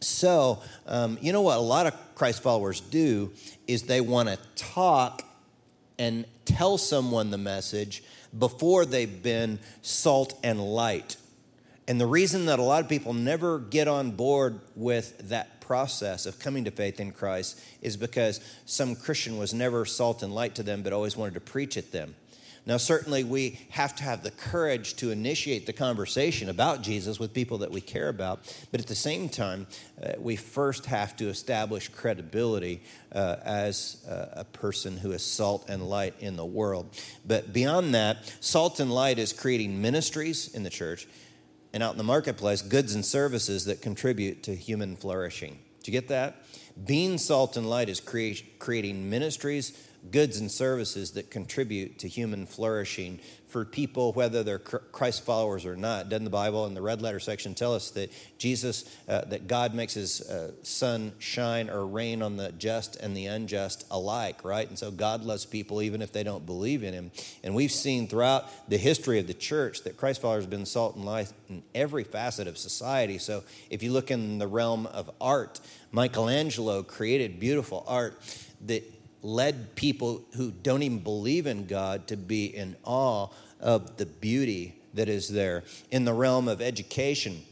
So, 0.00 0.62
um, 0.86 1.18
you 1.20 1.32
know 1.32 1.42
what 1.42 1.58
a 1.58 1.60
lot 1.60 1.86
of 1.86 1.94
Christ 2.14 2.42
followers 2.42 2.80
do 2.80 3.32
is 3.66 3.82
they 3.82 4.00
want 4.00 4.28
to 4.28 4.38
talk 4.56 5.24
and 6.00 6.24
tell 6.46 6.78
someone 6.78 7.30
the 7.30 7.38
message 7.38 8.02
before 8.36 8.86
they've 8.86 9.22
been 9.22 9.58
salt 9.82 10.32
and 10.42 10.58
light. 10.58 11.16
And 11.86 12.00
the 12.00 12.06
reason 12.06 12.46
that 12.46 12.58
a 12.58 12.62
lot 12.62 12.82
of 12.82 12.88
people 12.88 13.12
never 13.12 13.58
get 13.58 13.86
on 13.86 14.12
board 14.12 14.60
with 14.74 15.28
that 15.28 15.60
process 15.60 16.24
of 16.24 16.38
coming 16.38 16.64
to 16.64 16.70
faith 16.70 17.00
in 17.00 17.12
Christ 17.12 17.60
is 17.82 17.98
because 17.98 18.40
some 18.64 18.96
Christian 18.96 19.36
was 19.36 19.52
never 19.52 19.84
salt 19.84 20.22
and 20.22 20.34
light 20.34 20.54
to 20.54 20.62
them, 20.62 20.82
but 20.82 20.94
always 20.94 21.18
wanted 21.18 21.34
to 21.34 21.40
preach 21.40 21.76
at 21.76 21.92
them. 21.92 22.14
Now, 22.70 22.76
certainly, 22.76 23.24
we 23.24 23.58
have 23.70 23.96
to 23.96 24.04
have 24.04 24.22
the 24.22 24.30
courage 24.30 24.94
to 24.98 25.10
initiate 25.10 25.66
the 25.66 25.72
conversation 25.72 26.48
about 26.48 26.82
Jesus 26.82 27.18
with 27.18 27.34
people 27.34 27.58
that 27.58 27.72
we 27.72 27.80
care 27.80 28.08
about. 28.08 28.42
But 28.70 28.78
at 28.78 28.86
the 28.86 28.94
same 28.94 29.28
time, 29.28 29.66
uh, 30.00 30.12
we 30.20 30.36
first 30.36 30.86
have 30.86 31.16
to 31.16 31.28
establish 31.28 31.88
credibility 31.88 32.82
uh, 33.10 33.38
as 33.44 34.06
uh, 34.08 34.26
a 34.34 34.44
person 34.44 34.98
who 34.98 35.10
is 35.10 35.20
salt 35.20 35.68
and 35.68 35.82
light 35.82 36.14
in 36.20 36.36
the 36.36 36.44
world. 36.46 36.96
But 37.26 37.52
beyond 37.52 37.92
that, 37.96 38.32
salt 38.38 38.78
and 38.78 38.94
light 38.94 39.18
is 39.18 39.32
creating 39.32 39.82
ministries 39.82 40.54
in 40.54 40.62
the 40.62 40.70
church 40.70 41.08
and 41.72 41.82
out 41.82 41.90
in 41.90 41.98
the 41.98 42.04
marketplace, 42.04 42.62
goods 42.62 42.94
and 42.94 43.04
services 43.04 43.64
that 43.64 43.82
contribute 43.82 44.44
to 44.44 44.54
human 44.54 44.94
flourishing. 44.94 45.58
Do 45.82 45.90
you 45.90 46.00
get 46.00 46.06
that? 46.06 46.44
Being 46.86 47.18
salt 47.18 47.56
and 47.56 47.68
light 47.68 47.88
is 47.88 48.00
creating 48.00 49.10
ministries 49.10 49.76
goods 50.10 50.38
and 50.38 50.50
services 50.50 51.12
that 51.12 51.30
contribute 51.30 51.98
to 51.98 52.08
human 52.08 52.46
flourishing 52.46 53.20
for 53.50 53.64
people, 53.64 54.12
whether 54.12 54.42
they're 54.42 54.58
Christ 54.58 55.24
followers 55.24 55.66
or 55.66 55.76
not. 55.76 56.08
Doesn't 56.08 56.24
the 56.24 56.30
Bible 56.30 56.66
in 56.66 56.74
the 56.74 56.80
red 56.80 57.02
letter 57.02 57.18
section 57.18 57.54
tell 57.54 57.74
us 57.74 57.90
that 57.90 58.12
Jesus, 58.38 58.84
uh, 59.08 59.24
that 59.26 59.48
God 59.48 59.74
makes 59.74 59.94
his 59.94 60.20
uh, 60.22 60.52
sun 60.62 61.12
shine 61.18 61.68
or 61.68 61.84
rain 61.84 62.22
on 62.22 62.36
the 62.36 62.52
just 62.52 62.96
and 62.96 63.16
the 63.16 63.26
unjust 63.26 63.86
alike, 63.90 64.44
right? 64.44 64.68
And 64.68 64.78
so 64.78 64.90
God 64.90 65.24
loves 65.24 65.44
people 65.44 65.82
even 65.82 66.00
if 66.00 66.12
they 66.12 66.22
don't 66.22 66.46
believe 66.46 66.84
in 66.84 66.94
him. 66.94 67.10
And 67.42 67.54
we've 67.54 67.72
seen 67.72 68.06
throughout 68.06 68.68
the 68.68 68.78
history 68.78 69.18
of 69.18 69.26
the 69.26 69.34
church 69.34 69.82
that 69.82 69.96
Christ 69.96 70.20
followers 70.22 70.44
have 70.44 70.50
been 70.50 70.66
salt 70.66 70.94
and 70.94 71.04
light 71.04 71.32
in 71.48 71.62
every 71.74 72.04
facet 72.04 72.46
of 72.46 72.56
society. 72.56 73.18
So 73.18 73.42
if 73.68 73.82
you 73.82 73.92
look 73.92 74.10
in 74.12 74.38
the 74.38 74.46
realm 74.46 74.86
of 74.86 75.10
art, 75.20 75.60
Michelangelo 75.90 76.84
created 76.84 77.40
beautiful 77.40 77.84
art 77.88 78.22
that 78.66 78.84
led 79.22 79.74
people 79.74 80.24
who 80.36 80.50
don't 80.50 80.82
even 80.82 80.98
believe 80.98 81.46
in 81.46 81.66
God 81.66 82.06
to 82.08 82.16
be 82.16 82.46
in 82.46 82.76
awe 82.84 83.28
of 83.60 83.96
the 83.96 84.06
beauty 84.06 84.76
that 84.94 85.08
is 85.08 85.28
there. 85.28 85.62
In 85.90 86.04
the 86.04 86.12
realm 86.12 86.48
of 86.48 86.60
education, 86.60 87.42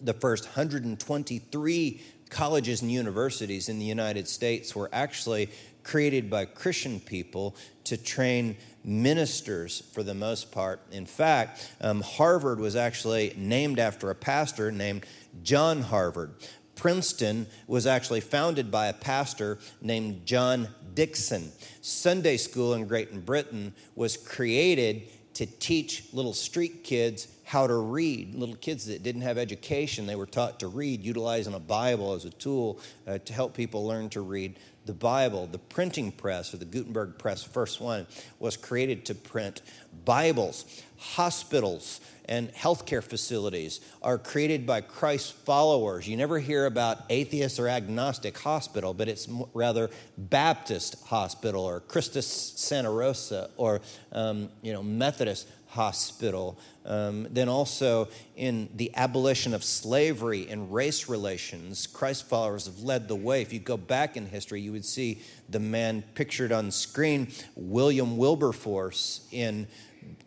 the 0.00 0.14
first 0.14 0.44
123 0.44 2.00
colleges 2.30 2.82
and 2.82 2.92
universities 2.92 3.68
in 3.68 3.78
the 3.78 3.84
United 3.84 4.28
States 4.28 4.74
were 4.74 4.88
actually 4.92 5.50
created 5.82 6.28
by 6.28 6.44
Christian 6.44 7.00
people 7.00 7.56
to 7.84 7.96
train 7.96 8.56
ministers 8.84 9.82
for 9.92 10.02
the 10.02 10.14
most 10.14 10.52
part. 10.52 10.80
In 10.92 11.06
fact, 11.06 11.70
um, 11.80 12.02
Harvard 12.02 12.60
was 12.60 12.76
actually 12.76 13.34
named 13.36 13.78
after 13.78 14.10
a 14.10 14.14
pastor 14.14 14.70
named 14.70 15.06
John 15.42 15.82
Harvard. 15.82 16.34
Princeton 16.74 17.46
was 17.66 17.86
actually 17.86 18.20
founded 18.20 18.70
by 18.70 18.86
a 18.86 18.92
pastor 18.92 19.58
named 19.80 20.24
John 20.26 20.68
Dickson. 20.98 21.52
Sunday 21.80 22.36
school 22.36 22.74
in 22.74 22.88
Great 22.88 23.24
Britain 23.24 23.72
was 23.94 24.16
created 24.16 25.02
to 25.34 25.46
teach 25.46 26.12
little 26.12 26.32
street 26.32 26.82
kids 26.82 27.28
how 27.44 27.68
to 27.68 27.76
read. 27.76 28.34
Little 28.34 28.56
kids 28.56 28.86
that 28.86 29.04
didn't 29.04 29.22
have 29.22 29.38
education, 29.38 30.08
they 30.08 30.16
were 30.16 30.26
taught 30.26 30.58
to 30.58 30.66
read, 30.66 31.04
utilizing 31.04 31.54
a 31.54 31.60
Bible 31.60 32.14
as 32.14 32.24
a 32.24 32.30
tool 32.30 32.80
uh, 33.06 33.18
to 33.18 33.32
help 33.32 33.54
people 33.54 33.86
learn 33.86 34.08
to 34.08 34.22
read 34.22 34.58
the 34.88 34.94
Bible. 34.94 35.46
The 35.46 35.58
printing 35.58 36.10
press, 36.10 36.52
or 36.52 36.56
the 36.56 36.64
Gutenberg 36.64 37.18
press, 37.18 37.44
first 37.44 37.78
one, 37.80 38.06
was 38.40 38.56
created 38.56 39.04
to 39.04 39.14
print 39.14 39.62
Bibles. 40.04 40.82
Hospitals 40.96 42.00
and 42.24 42.52
healthcare 42.54 43.04
facilities 43.04 43.80
are 44.02 44.18
created 44.18 44.66
by 44.66 44.80
Christ's 44.80 45.30
followers. 45.30 46.08
You 46.08 46.16
never 46.16 46.38
hear 46.38 46.64
about 46.64 47.04
atheist 47.10 47.60
or 47.60 47.68
agnostic 47.68 48.36
hospital, 48.38 48.94
but 48.94 49.08
it's 49.08 49.28
rather 49.52 49.90
Baptist 50.16 50.96
hospital 51.06 51.64
or 51.64 51.80
Christus 51.80 52.26
Santa 52.26 52.90
Rosa 52.90 53.50
or 53.56 53.82
um, 54.12 54.48
you 54.62 54.72
know 54.72 54.82
Methodist 54.82 55.48
hospital. 55.68 56.58
Um, 56.84 57.26
then 57.30 57.48
also 57.48 58.08
in 58.36 58.68
the 58.74 58.90
abolition 58.96 59.52
of 59.54 59.62
slavery 59.62 60.48
and 60.48 60.72
race 60.72 61.08
relations, 61.08 61.86
Christ 61.86 62.28
followers 62.28 62.66
have 62.66 62.80
led 62.80 63.08
the 63.08 63.16
way. 63.16 63.42
If 63.42 63.52
you 63.52 63.58
go 63.58 63.76
back 63.76 64.16
in 64.16 64.26
history, 64.26 64.60
you 64.60 64.72
would 64.72 64.84
see 64.84 65.22
the 65.48 65.60
man 65.60 66.02
pictured 66.14 66.52
on 66.52 66.70
screen, 66.70 67.28
William 67.54 68.16
Wilberforce 68.16 69.26
in 69.30 69.66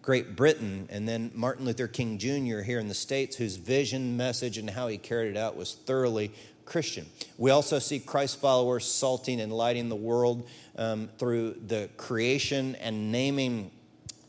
Great 0.01 0.35
Britain, 0.35 0.87
and 0.91 1.07
then 1.07 1.31
Martin 1.33 1.65
Luther 1.65 1.87
King 1.87 2.17
Jr. 2.17 2.61
here 2.61 2.79
in 2.79 2.87
the 2.87 2.93
States, 2.93 3.35
whose 3.35 3.55
vision, 3.55 4.17
message, 4.17 4.57
and 4.57 4.69
how 4.69 4.87
he 4.87 4.97
carried 4.97 5.31
it 5.31 5.37
out 5.37 5.55
was 5.55 5.73
thoroughly 5.73 6.31
Christian. 6.65 7.05
We 7.37 7.51
also 7.51 7.79
see 7.79 7.99
Christ 7.99 8.39
followers 8.39 8.85
salting 8.85 9.41
and 9.41 9.51
lighting 9.51 9.89
the 9.89 9.95
world 9.95 10.47
um, 10.77 11.09
through 11.17 11.55
the 11.67 11.89
creation 11.97 12.75
and 12.75 13.11
naming 13.11 13.71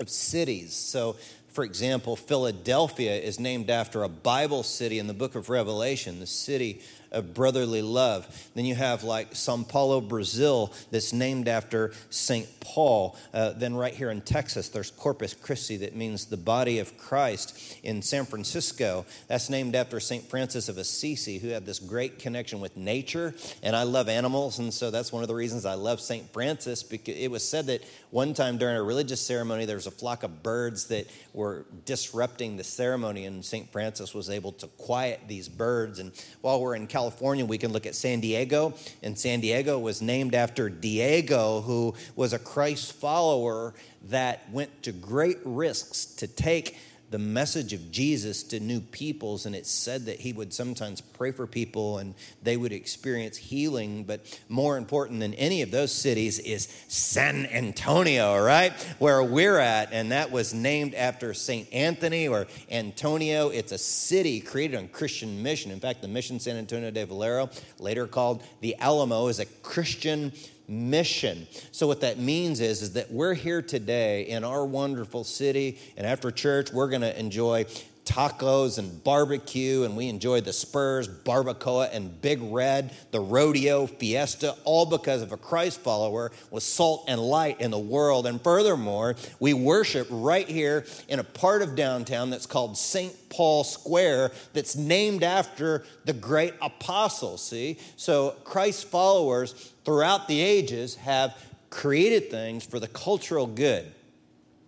of 0.01 0.09
cities. 0.09 0.75
So, 0.75 1.17
for 1.49 1.65
example, 1.65 2.17
Philadelphia 2.17 3.15
is 3.15 3.39
named 3.39 3.71
after 3.71 4.03
a 4.03 4.09
Bible 4.09 4.63
city 4.63 4.99
in 4.99 5.07
the 5.07 5.15
book 5.15 5.35
of 5.35 5.51
Revelation, 5.51 6.21
the 6.21 6.27
city 6.27 6.81
of 7.13 7.35
brotherly 7.35 7.83
love. 7.83 8.27
Then 8.55 8.65
you 8.65 8.75
have 8.75 9.05
like 9.05 9.35
Sao 9.35 9.63
Paulo, 9.63 10.01
Brazil, 10.01 10.73
that's 10.91 11.13
named 11.13 11.47
after 11.47 11.93
St. 12.11 12.49
Paul. 12.61 13.17
Uh, 13.35 13.53
then 13.53 13.75
right 13.75 13.95
here 13.95 14.11
in 14.11 14.23
Texas, 14.23 14.69
there's 14.69 14.91
Corpus 14.91 15.35
Christi, 15.35 15.77
that 15.79 15.95
means 15.95 16.27
the 16.27 16.37
body 16.37 16.79
of 16.79 16.97
Christ. 16.97 17.79
In 17.83 18.03
San 18.03 18.25
Francisco, 18.25 19.05
that's 19.29 19.51
named 19.51 19.77
after 19.77 20.01
St. 20.01 20.25
Francis 20.29 20.69
of 20.69 20.79
Assisi, 20.79 21.39
who 21.39 21.49
had 21.49 21.67
this 21.67 21.79
great 21.79 22.19
connection 22.19 22.61
with 22.61 22.77
nature. 22.77 23.35
And 23.63 23.77
I 23.77 23.83
love 23.83 24.09
animals, 24.09 24.59
and 24.59 24.73
so 24.73 24.91
that's 24.91 25.13
one 25.13 25.23
of 25.23 25.29
the 25.29 25.35
reasons 25.35 25.67
I 25.67 25.75
love 25.75 26.01
St. 26.01 26.33
Francis, 26.33 26.83
because 26.83 27.17
it 27.17 27.31
was 27.31 27.47
said 27.47 27.67
that 27.67 27.83
one 28.11 28.35
time 28.35 28.59
during 28.59 28.77
a 28.77 28.83
religious 28.83 29.21
ceremony, 29.21 29.65
there 29.65 29.77
was 29.77 29.87
a 29.87 29.91
flock 29.91 30.23
of 30.23 30.43
birds 30.43 30.87
that 30.87 31.07
were 31.35 31.67
disrupting 31.85 32.57
the 32.57 32.65
ceremony, 32.65 33.27
and 33.27 33.45
St. 33.45 33.71
Francis 33.71 34.15
was 34.15 34.31
able 34.31 34.53
to 34.53 34.67
quiet 34.67 35.21
these 35.29 35.49
birds. 35.49 35.99
And 35.99 36.13
while 36.41 36.61
we're 36.61 36.75
in 36.75 36.87
California, 36.87 37.02
California, 37.03 37.45
we 37.45 37.59
can 37.59 37.73
look 37.73 37.85
at 37.85 37.97
San 37.97 38.21
Diego. 38.21 38.75
And 39.03 39.19
San 39.19 39.41
Diego 39.41 39.77
was 39.77 40.01
named 40.01 40.37
after 40.37 40.71
Diego, 40.71 41.61
who 41.63 41.95
was 42.15 42.33
a 42.33 42.39
Christ 42.39 42.93
follower 42.93 43.75
that 44.05 44.49
went 44.53 44.85
to 44.85 44.93
great 44.93 45.39
risks 45.45 46.05
to 46.05 46.29
take 46.29 46.77
the 47.13 47.19
message 47.19 47.75
of 47.75 47.93
Jesus 47.93 48.43
to 48.45 48.59
new 48.59 48.81
peoples, 48.81 49.45
and 49.47 49.55
it 49.55 49.67
said 49.67 50.07
that 50.07 50.19
he 50.19 50.33
would 50.33 50.53
sometimes 50.53 51.01
pray 51.01 51.31
for 51.31 51.47
people 51.47 51.99
and 51.99 52.15
they 52.43 52.57
would 52.57 52.73
experience 52.73 53.37
healing. 53.37 54.05
But 54.05 54.41
more 54.49 54.79
important 54.79 55.21
than 55.21 55.35
any 55.35 55.63
of 55.63 55.71
those 55.71 55.93
cities 55.93 56.39
is 56.39 56.69
San 56.89 57.47
Antonio, 57.47 58.43
right? 58.43 58.73
Where 58.99 59.23
we're 59.23 59.59
at, 59.59 59.93
and 59.93 60.11
that 60.11 60.31
was 60.31 60.55
named 60.55 60.95
after 60.95 61.35
St. 61.35 61.71
Anthony 61.73 62.29
or 62.29 62.47
Antonio. 62.71 63.51
It's 63.51 63.73
a 63.73 63.79
city 63.79 64.41
created 64.41 64.79
on 64.79 64.89
Christian 64.89 65.43
mission. 65.43 65.71
In 65.71 65.81
fact, 65.81 66.01
the 66.01 66.09
mission 66.09 66.41
San 66.41 66.57
Antonio 66.57 66.91
de 66.91 67.05
Valero, 67.05 67.51
later 67.79 68.07
called 68.07 68.43
the 68.61 68.75
Alamo, 68.79 69.29
is 69.29 69.39
a 69.39 69.47
Christian 69.47 70.33
mission. 70.69 71.47
So 71.71 71.87
what 71.87 72.01
that 72.01 72.19
means 72.19 72.61
is, 72.61 72.83
is 72.83 72.93
that 72.93 73.11
we're 73.11 73.35
here 73.35 73.63
today 73.63 74.23
in 74.23 74.45
our 74.45 74.65
wonderful 74.65 75.25
city, 75.25 75.79
and 75.97 76.07
after 76.07 76.31
church, 76.31 76.73
we're 76.73 76.89
going 76.89 77.03
to 77.03 77.19
enjoy 77.19 77.67
tacos 78.05 78.79
and 78.79 79.03
barbecue, 79.05 79.85
and 79.85 79.97
we 79.97 80.09
enjoyed 80.09 80.45
the 80.45 80.53
Spurs, 80.53 81.09
barbacoa, 81.09 81.89
and 81.93 82.21
Big 82.21 82.41
Red, 82.43 82.93
the 83.11 83.21
rodeo, 83.21 83.87
fiesta, 83.87 84.57
all 84.65 84.87
because 84.87 85.23
of 85.23 85.33
a 85.33 85.37
Christ 85.37 85.81
follower 85.81 86.33
with 86.51 86.63
salt 86.63 87.05
and 87.09 87.21
light 87.21 87.61
in 87.61 87.71
the 87.71 87.79
world. 87.79 88.27
And 88.27 88.43
furthermore, 88.43 89.17
we 89.41 89.55
worship 89.55 90.07
right 90.11 90.49
here 90.49 90.85
in 91.09 91.19
a 91.19 91.25
part 91.25 91.63
of 91.63 91.77
downtown 91.77 92.31
that's 92.31 92.47
called 92.47 92.77
St. 92.77 93.15
Paul 93.29 93.65
Square, 93.65 94.33
that's 94.53 94.77
named 94.77 95.23
after 95.23 95.85
the 96.05 96.13
great 96.13 96.55
apostle. 96.61 97.39
See? 97.39 97.79
So 97.97 98.37
Christ 98.45 98.89
followers 98.89 99.53
throughout 99.85 100.29
the 100.29 100.41
ages 100.41 100.97
have 100.97 101.37
created 101.71 102.31
things 102.31 102.67
for 102.67 102.79
the 102.79 102.89
cultural 102.89 103.47
good. 103.47 103.91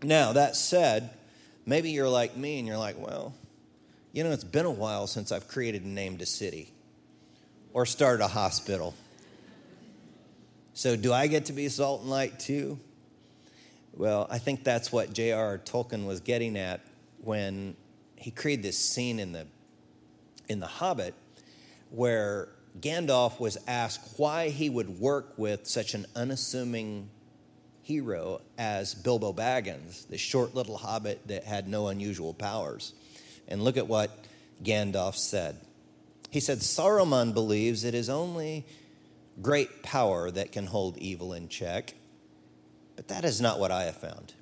Now, 0.03 0.33
that 0.33 0.57
said, 0.57 1.11
Maybe 1.67 1.91
you're 1.91 2.09
like 2.09 2.37
me 2.37 2.59
and 2.59 2.69
you're 2.69 2.79
like, 2.79 2.99
well, 2.99 3.35
you 4.13 4.23
know, 4.23 4.31
it's 4.31 4.45
been 4.45 4.67
a 4.67 4.71
while 4.71 5.07
since 5.07 5.33
I've 5.33 5.49
created 5.49 5.83
and 5.83 5.95
named 5.95 6.23
a 6.23 6.27
city 6.27 6.73
or 7.73 7.87
started 7.87 8.23
a 8.23 8.29
hospital. 8.29 8.95
So, 10.75 10.97
do 10.97 11.13
I 11.13 11.27
get 11.27 11.47
to 11.47 11.53
be 11.53 11.69
salt 11.69 12.03
and 12.03 12.11
light 12.11 12.39
too? 12.39 12.79
Well, 13.93 14.27
I 14.29 14.39
think 14.39 14.65
that's 14.65 14.91
what 14.91 15.13
J.R.R. 15.13 15.59
Tolkien 15.59 16.07
was 16.07 16.21
getting 16.21 16.57
at 16.57 16.81
when 17.23 17.77
he 18.17 18.31
created 18.31 18.65
this 18.65 18.79
scene 18.79 19.21
in 19.21 19.33
the, 19.33 19.47
in 20.49 20.59
the 20.61 20.67
Hobbit 20.67 21.15
where 21.91 22.49
Gandalf 22.81 23.39
was 23.39 23.57
asked 23.69 24.19
why 24.19 24.49
he 24.49 24.69
would 24.69 24.99
work 24.99 25.35
with 25.37 25.67
such 25.67 25.95
an 25.95 26.07
unassuming 26.17 27.09
hero 27.85 28.41
as 28.59 28.95
Bilbo 28.95 29.33
Baggins, 29.33 30.09
the 30.09 30.19
short 30.19 30.55
little 30.55 30.79
hobbit 30.79 31.21
that 31.29 31.45
had 31.45 31.69
no 31.69 31.89
unusual 31.89 32.35
powers. 32.35 32.95
And 33.47 33.63
look 33.63 33.77
at 33.77 33.87
what 33.87 34.11
Gandalf 34.63 35.15
said. 35.15 35.61
He 36.31 36.41
said, 36.41 36.59
Saruman 36.59 37.35
believes 37.35 37.85
it 37.85 37.95
is 37.95 38.09
only 38.09 38.67
great 39.41 39.83
power 39.83 40.31
that 40.31 40.51
can 40.51 40.67
hold 40.67 40.97
evil 40.97 41.35
in 41.35 41.49
check, 41.49 41.95
but 42.97 43.09
that 43.09 43.25
is 43.25 43.41
not 43.41 43.61
what 43.61 43.71
I 43.71 43.85
have 43.85 43.97
found. 43.97 44.33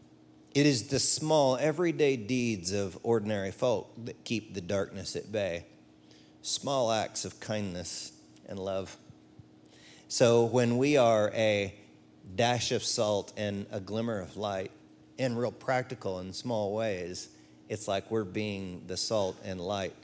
It 0.54 0.64
is 0.64 0.88
the 0.88 1.00
small, 1.00 1.56
everyday 1.56 2.16
deeds 2.16 2.72
of 2.72 2.98
ordinary 3.02 3.50
folk 3.50 3.90
that 4.04 4.24
keep 4.24 4.54
the 4.54 4.60
darkness 4.60 5.16
at 5.16 5.32
bay, 5.32 5.64
small 6.42 6.92
acts 6.92 7.24
of 7.24 7.40
kindness 7.40 8.12
and 8.46 8.58
love. 8.58 8.96
So 10.08 10.44
when 10.44 10.76
we 10.76 10.96
are 10.96 11.32
a 11.34 11.74
dash 12.34 12.72
of 12.72 12.82
salt 12.82 13.32
and 13.36 13.66
a 13.70 13.80
glimmer 13.80 14.20
of 14.20 14.36
light 14.36 14.70
in 15.18 15.36
real 15.36 15.52
practical 15.52 16.18
and 16.18 16.34
small 16.34 16.74
ways, 16.74 17.28
it's 17.68 17.86
like 17.86 18.10
we're 18.10 18.24
being 18.24 18.82
the 18.86 18.96
salt 18.96 19.36
and 19.44 19.60
light 19.60 19.94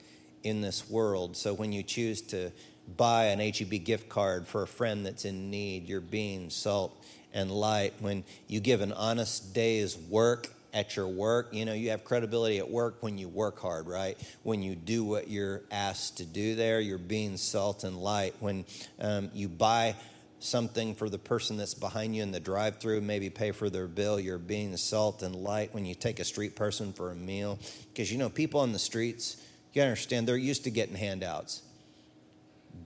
in 0.43 0.61
this 0.61 0.89
world. 0.89 1.37
So 1.37 1.55
when 1.55 1.73
you 1.73 1.83
choose 1.83 2.23
to 2.23 2.53
buy 2.97 3.27
an 3.27 3.39
HEB 3.39 3.85
gift 3.85 4.09
card 4.09 4.47
for 4.47 4.63
a 4.63 4.67
friend 4.67 5.05
that's 5.05 5.25
in 5.25 5.51
need. 5.51 5.89
You're 5.89 6.01
being 6.01 6.51
salt 6.51 6.97
and 7.35 7.51
light. 7.51 7.95
When 8.01 8.25
you 8.47 8.61
give 8.61 8.81
an 8.81 8.93
honest 8.93 9.53
day's 9.53 9.97
work 9.97 10.49
at 10.73 10.97
your 10.97 11.09
work, 11.09 11.49
you 11.53 11.65
know, 11.65 11.73
you 11.73 11.91
have 11.91 12.05
credibility 12.05 12.59
at 12.59 12.71
work 12.71 13.03
when 13.03 13.19
you 13.19 13.29
work 13.29 13.59
hard, 13.59 13.87
right? 13.87 14.17
When 14.43 14.63
you 14.63 14.75
do 14.75 15.05
what 15.05 15.29
you're 15.29 15.63
asked 15.71 16.19
to 16.19 16.25
do 16.25 16.55
there, 16.55 16.81
you're 16.81 16.99
being 16.99 17.37
salt 17.37 17.85
and 17.85 17.97
light. 17.97 18.35
When 18.41 18.65
um, 19.01 19.31
you 19.35 19.49
buy 19.49 19.97
something 20.40 20.95
for 20.95 21.09
the 21.09 21.18
person 21.18 21.57
that's 21.57 21.75
behind 21.75 22.14
you 22.14 22.23
in 22.23 22.30
the 22.30 22.40
drive 22.40 22.78
through, 22.78 23.00
maybe 23.00 23.30
pay 23.30 23.50
for 23.52 23.68
their 23.68 23.87
bill, 23.87 24.21
you're 24.21 24.38
being 24.38 24.76
salt 24.76 25.23
and 25.23 25.35
light. 25.35 25.75
When 25.75 25.85
you 25.85 25.95
take 25.95 26.21
a 26.21 26.25
street 26.25 26.54
person 26.54 26.92
for 26.92 27.11
a 27.11 27.14
meal, 27.14 27.59
because, 27.92 28.12
you 28.12 28.18
know, 28.18 28.28
people 28.28 28.61
on 28.61 28.73
the 28.73 28.78
streets, 28.78 29.42
you 29.73 29.83
understand, 29.83 30.28
they're 30.28 30.37
used 30.37 30.64
to 30.64 30.71
getting 30.71 30.97
handouts. 30.97 31.62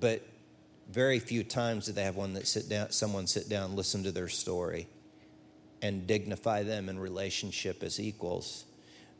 But 0.00 0.26
very 0.90 1.18
few 1.18 1.44
times 1.44 1.86
do 1.86 1.92
they 1.92 2.04
have 2.04 2.16
one 2.16 2.34
that 2.34 2.46
sit 2.46 2.68
down, 2.68 2.90
someone 2.90 3.26
sit 3.26 3.48
down, 3.48 3.76
listen 3.76 4.02
to 4.04 4.12
their 4.12 4.28
story, 4.28 4.88
and 5.80 6.06
dignify 6.06 6.62
them 6.62 6.88
in 6.88 6.98
relationship 6.98 7.82
as 7.82 8.00
equals. 8.00 8.64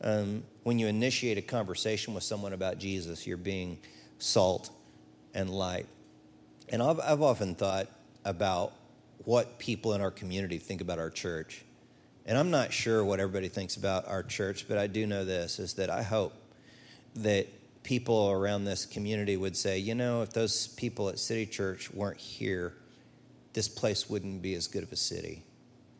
Um, 0.01 0.43
when 0.63 0.79
you 0.79 0.87
initiate 0.87 1.37
a 1.37 1.41
conversation 1.41 2.13
with 2.13 2.23
someone 2.23 2.53
about 2.53 2.77
Jesus, 2.77 3.25
you're 3.25 3.37
being 3.37 3.77
salt 4.19 4.69
and 5.33 5.49
light. 5.49 5.87
And 6.69 6.81
I've, 6.81 6.99
I've 6.99 7.21
often 7.21 7.55
thought 7.55 7.87
about 8.25 8.73
what 9.25 9.59
people 9.59 9.93
in 9.93 10.01
our 10.01 10.11
community 10.11 10.57
think 10.57 10.81
about 10.81 10.99
our 10.99 11.09
church. 11.09 11.63
And 12.25 12.37
I'm 12.37 12.51
not 12.51 12.71
sure 12.71 13.03
what 13.03 13.19
everybody 13.19 13.49
thinks 13.49 13.75
about 13.75 14.07
our 14.07 14.23
church, 14.23 14.67
but 14.67 14.77
I 14.77 14.87
do 14.87 15.05
know 15.05 15.25
this 15.25 15.59
is 15.59 15.73
that 15.75 15.89
I 15.89 16.03
hope 16.03 16.33
that 17.15 17.47
people 17.83 18.31
around 18.31 18.65
this 18.65 18.85
community 18.85 19.37
would 19.37 19.57
say, 19.57 19.77
you 19.77 19.93
know, 19.93 20.21
if 20.21 20.31
those 20.31 20.67
people 20.67 21.09
at 21.09 21.19
City 21.19 21.45
Church 21.45 21.91
weren't 21.91 22.19
here, 22.19 22.73
this 23.53 23.67
place 23.67 24.09
wouldn't 24.09 24.41
be 24.41 24.55
as 24.55 24.67
good 24.67 24.83
of 24.83 24.91
a 24.91 24.95
city. 24.95 25.43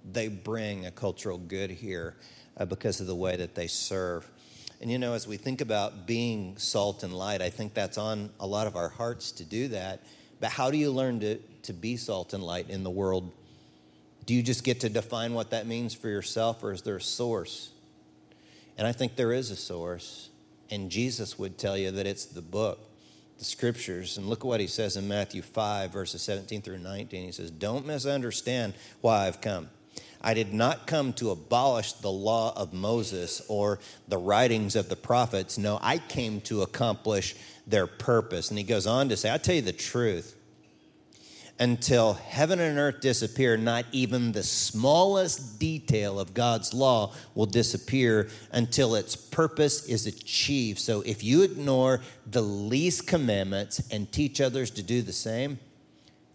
They 0.10 0.28
bring 0.28 0.86
a 0.86 0.92
cultural 0.92 1.38
good 1.38 1.72
here 1.72 2.16
uh, 2.58 2.66
because 2.66 3.00
of 3.00 3.08
the 3.08 3.16
way 3.16 3.36
that 3.36 3.56
they 3.56 3.68
serve. 3.68 4.30
And 4.82 4.92
you 4.92 4.98
know, 4.98 5.14
as 5.14 5.28
we 5.28 5.38
think 5.38 5.62
about 5.62 6.08
being 6.08 6.58
salt 6.58 7.04
and 7.04 7.14
light, 7.14 7.42
I 7.42 7.50
think 7.50 7.74
that's 7.74 7.98
on 7.98 8.32
a 8.40 8.48
lot 8.48 8.68
of 8.68 8.76
our 8.76 8.90
hearts 8.90 9.32
to 9.34 9.46
do 9.46 9.70
that. 9.70 10.02
But 10.40 10.50
how 10.50 10.72
do 10.72 10.78
you 10.78 10.92
learn 10.92 11.20
to, 11.22 11.40
to 11.64 11.74
be 11.74 11.98
salt 11.98 12.34
and 12.34 12.44
light 12.44 12.70
in 12.70 12.84
the 12.84 12.90
world? 12.90 13.32
Do 14.26 14.34
you 14.34 14.44
just 14.44 14.64
get 14.64 14.82
to 14.82 14.90
define 14.90 15.34
what 15.34 15.50
that 15.50 15.68
means 15.68 15.94
for 15.94 16.08
yourself, 16.08 16.64
or 16.64 16.72
is 16.72 16.82
there 16.84 16.98
a 16.98 17.02
source? 17.02 17.72
And 18.78 18.88
I 18.88 18.92
think 18.92 19.16
there 19.16 19.34
is 19.34 19.52
a 19.52 19.56
source. 19.56 20.30
And 20.70 20.90
Jesus 20.90 21.38
would 21.38 21.58
tell 21.58 21.78
you 21.78 21.92
that 21.92 22.08
it's 22.08 22.26
the 22.26 22.42
book, 22.42 22.80
the 23.38 23.46
scriptures. 23.46 24.18
And 24.18 24.28
look 24.28 24.40
at 24.40 24.48
what 24.48 24.60
he 24.60 24.68
says 24.68 24.96
in 24.98 25.08
Matthew 25.08 25.42
5, 25.42 25.92
verses 25.92 26.22
17 26.22 26.62
through 26.62 26.80
19. 26.80 27.26
He 27.26 27.32
says, 27.32 27.52
Don't 27.52 27.86
misunderstand 27.86 28.74
why 29.02 29.28
I've 29.28 29.42
come. 29.42 29.70
I 30.22 30.34
did 30.34 30.54
not 30.54 30.88
come 30.88 31.12
to 31.14 31.32
abolish 31.32 31.92
the 31.94 32.10
law 32.10 32.54
of 32.56 32.72
Moses 32.72 33.42
or 33.50 33.80
the 34.08 34.18
writings 34.18 34.78
of 34.78 34.88
the 34.88 34.96
prophets. 34.96 35.58
No, 35.58 35.78
I 35.82 35.98
came 35.98 36.40
to 36.42 36.62
accomplish 36.62 37.36
their 37.68 37.88
purpose. 37.88 38.50
And 38.50 38.58
he 38.58 38.64
goes 38.64 38.88
on 38.88 39.10
to 39.10 39.18
say, 39.18 39.34
I 39.34 39.38
tell 39.38 39.56
you 39.56 39.62
the 39.62 39.74
truth 39.74 40.38
until 41.60 42.14
heaven 42.14 42.60
and 42.60 42.78
earth 42.80 43.00
disappear, 43.00 43.58
not 43.58 43.86
even 43.92 44.32
the 44.32 44.44
smallest 44.44 45.60
detail 45.60 46.20
of 46.20 46.34
God's 46.34 46.74
law 46.74 47.14
will 47.36 47.46
disappear 47.46 48.30
until 48.52 48.96
its 48.96 49.16
purpose 49.16 49.86
is 49.88 50.08
achieved. 50.08 50.80
So 50.80 51.02
if 51.02 51.24
you 51.24 51.44
ignore 51.44 52.02
the 52.26 52.42
least 52.42 53.08
commandments 53.08 53.82
and 53.92 54.12
teach 54.12 54.42
others 54.42 54.72
to 54.72 54.84
do 54.84 55.02
the 55.02 55.14
same, 55.14 55.60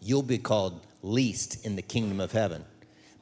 you'll 0.00 0.22
be 0.22 0.38
called 0.38 0.86
least 1.02 1.66
in 1.66 1.76
the 1.76 1.82
kingdom 1.82 2.20
of 2.20 2.32
heaven. 2.32 2.64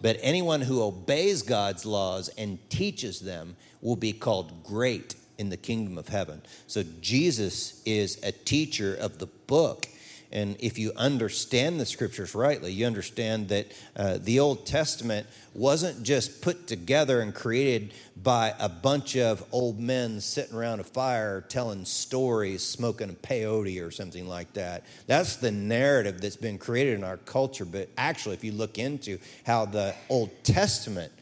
But 0.01 0.19
anyone 0.21 0.61
who 0.61 0.83
obeys 0.83 1.43
God's 1.43 1.87
laws 1.87 2.29
and 2.37 2.59
teaches 2.69 3.21
them 3.21 3.57
will 3.81 3.97
be 3.97 4.13
called 4.13 4.63
great 4.63 5.15
in 5.39 5.49
the 5.49 5.57
kingdom 5.57 5.97
of 5.97 6.09
heaven. 6.09 6.43
So 6.67 6.83
Jesus 7.01 7.83
is 7.85 8.23
a 8.23 8.33
teacher 8.33 8.95
of 8.95 9.19
the 9.19 9.27
book 9.27 9.89
and 10.37 10.55
if 10.61 10.79
you 10.79 10.93
understand 10.97 11.81
the 11.81 11.87
scriptures 11.87 12.35
rightly, 12.35 12.71
you 12.71 12.85
understand 12.85 13.49
that 13.49 13.73
uh, 13.97 14.19
the 14.21 14.39
Old 14.39 14.67
Testament 14.67 15.27
wasn't 15.55 16.03
just 16.03 16.43
put 16.43 16.67
together 16.67 17.23
and 17.23 17.35
created 17.35 17.95
by 18.23 18.53
a 18.61 18.69
bunch 18.69 19.17
of 19.17 19.43
old 19.51 19.81
men 19.81 20.21
sitting 20.21 20.55
around 20.55 20.81
a 20.81 20.85
fire 20.85 21.41
telling 21.41 21.87
stories, 21.87 22.63
smoking 22.63 23.09
a 23.09 23.15
peyote 23.15 23.83
or 23.83 23.91
something 23.91 24.29
like 24.29 24.53
that. 24.53 24.85
That's 25.07 25.37
the 25.37 25.51
narrative 25.51 26.21
that's 26.21 26.37
been 26.37 26.59
created 26.59 26.99
in 26.99 27.05
our 27.05 27.17
culture. 27.17 27.65
But 27.65 27.89
actually, 27.97 28.35
if 28.35 28.45
you 28.45 28.53
look 28.53 28.79
into 28.79 29.19
how 29.47 29.65
the 29.65 29.95
Old 30.11 30.45
Testament 30.45 31.13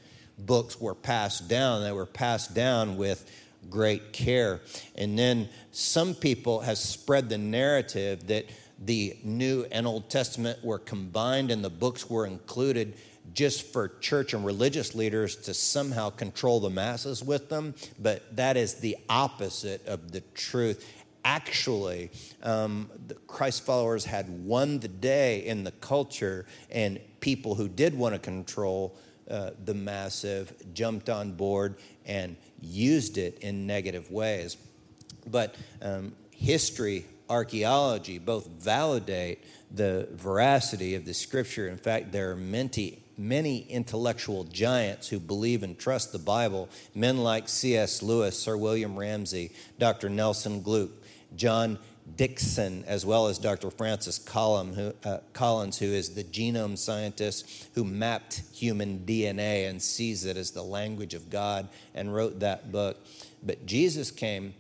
books 0.41 0.81
were 0.81 0.97
passed 0.97 1.47
down, 1.47 1.85
they 1.85 1.93
were 1.93 2.05
passed 2.05 2.53
down 2.53 2.97
with 2.97 3.31
great 3.71 4.13
care. 4.13 4.61
And 4.97 5.19
then 5.19 5.49
some 5.71 6.15
people 6.15 6.61
have 6.61 6.79
spread 6.79 7.29
the 7.29 7.39
narrative 7.39 8.27
that 8.27 8.47
the 8.79 9.17
New 9.23 9.67
and 9.71 9.87
Old 9.87 10.11
Testament 10.11 10.65
were 10.65 10.79
combined 10.79 11.51
and 11.51 11.65
the 11.65 11.71
books 11.71 12.09
were 12.09 12.27
included 12.27 12.95
just 13.33 13.73
for 13.73 13.89
church 14.01 14.35
and 14.35 14.45
religious 14.45 14.95
leaders 14.95 15.37
to 15.37 15.55
somehow 15.55 16.11
control 16.11 16.61
the 16.61 16.71
masses 16.71 17.23
with 17.23 17.49
them, 17.49 17.75
but 17.99 18.37
that 18.37 18.57
is 18.57 18.75
the 18.75 18.97
opposite 19.09 19.87
of 19.87 20.13
the 20.13 20.21
truth. 20.35 20.87
Actually, 21.25 22.11
um, 22.43 22.91
Christ 23.27 23.65
followers 23.65 24.05
had 24.05 24.29
won 24.45 24.79
the 24.79 24.89
day 24.89 25.47
in 25.47 25.65
the 25.65 25.71
culture, 25.73 26.45
and 26.71 27.01
people 27.21 27.55
who 27.55 27.67
did 27.67 27.97
want 27.97 28.15
to 28.15 28.19
control 28.19 28.95
uh, 29.31 29.51
the 29.65 29.73
massive 29.73 30.53
jumped 30.75 31.09
on 31.09 31.33
board 31.33 31.77
and 32.05 32.37
used 32.61 33.17
it 33.17 33.39
in 33.39 33.67
negative 33.67 34.11
ways. 34.11 34.59
But 35.27 35.55
um, 35.81 36.15
history 36.31 37.07
archaeology 37.29 38.19
both 38.19 38.47
validate 38.47 39.45
the 39.75 40.09
veracity 40.13 40.95
of 40.95 41.05
the 41.05 41.15
scripture. 41.15 41.69
In 41.69 41.77
fact, 41.77 42.13
there 42.13 42.31
are 42.31 42.37
many, 42.37 43.03
many 43.19 43.67
intellectual 43.69 44.45
giants 44.45 45.09
who 45.09 45.19
believe 45.19 45.63
and 45.63 45.79
trust 45.79 46.13
the 46.13 46.19
Bible. 46.19 46.69
Men 46.95 47.19
like 47.19 47.49
C.S. 47.49 48.03
Lewis, 48.03 48.39
Sir 48.39 48.57
William 48.57 48.97
Ramsay, 48.99 49.51
Dr. 49.79 50.09
Nelson 50.09 50.63
Glueck, 50.63 50.91
John 51.35 51.79
Dixon, 52.17 52.85
as 52.87 53.07
well 53.07 53.29
as 53.29 53.39
Dr. 53.39 53.71
Francis 53.71 54.19
Collins 54.19 54.95
uh, 55.05 55.21
Collins, 55.33 55.79
who 55.79 55.87
is 55.87 56.15
the 56.15 56.23
genome 56.23 56.77
scientist 56.77 57.69
who 57.75 57.83
mapped 57.83 58.43
human 58.53 59.01
DNA 59.01 59.69
and 59.69 59.81
sees 59.81 60.25
it 60.25 60.37
as 60.37 60.51
the 60.51 60.63
language 60.63 61.15
of 61.15 61.31
God 61.31 61.69
and 61.95 62.15
wrote 62.15 62.41
that 62.41 62.71
book. 62.71 62.99
But 63.43 63.65
Jesus 63.67 64.11
came 64.11 64.55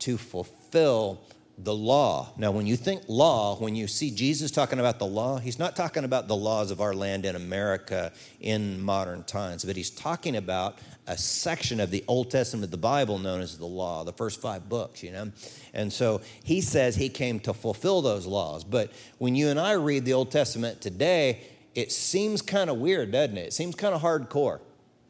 to 0.00 0.18
fulfill 0.18 1.20
the 1.64 1.74
law. 1.74 2.32
Now, 2.38 2.52
when 2.52 2.66
you 2.66 2.76
think 2.76 3.02
law, 3.08 3.56
when 3.56 3.74
you 3.74 3.86
see 3.86 4.10
Jesus 4.10 4.50
talking 4.50 4.78
about 4.78 4.98
the 4.98 5.06
law, 5.06 5.38
he's 5.38 5.58
not 5.58 5.76
talking 5.76 6.04
about 6.04 6.26
the 6.26 6.36
laws 6.36 6.70
of 6.70 6.80
our 6.80 6.94
land 6.94 7.26
in 7.26 7.36
America 7.36 8.12
in 8.40 8.80
modern 8.80 9.24
times, 9.24 9.64
but 9.64 9.76
he's 9.76 9.90
talking 9.90 10.36
about 10.36 10.78
a 11.06 11.18
section 11.18 11.80
of 11.80 11.90
the 11.90 12.04
Old 12.08 12.30
Testament 12.30 12.64
of 12.64 12.70
the 12.70 12.76
Bible 12.76 13.18
known 13.18 13.40
as 13.40 13.58
the 13.58 13.66
law, 13.66 14.04
the 14.04 14.12
first 14.12 14.40
five 14.40 14.68
books, 14.68 15.02
you 15.02 15.12
know? 15.12 15.32
And 15.74 15.92
so 15.92 16.20
he 16.44 16.60
says 16.60 16.96
he 16.96 17.08
came 17.08 17.40
to 17.40 17.52
fulfill 17.52 18.00
those 18.00 18.26
laws. 18.26 18.64
But 18.64 18.92
when 19.18 19.34
you 19.34 19.48
and 19.48 19.58
I 19.58 19.72
read 19.72 20.04
the 20.04 20.14
Old 20.14 20.30
Testament 20.30 20.80
today, 20.80 21.42
it 21.74 21.92
seems 21.92 22.42
kind 22.42 22.70
of 22.70 22.78
weird, 22.78 23.12
doesn't 23.12 23.36
it? 23.36 23.48
It 23.48 23.52
seems 23.52 23.74
kind 23.74 23.94
of 23.94 24.02
hardcore. 24.02 24.60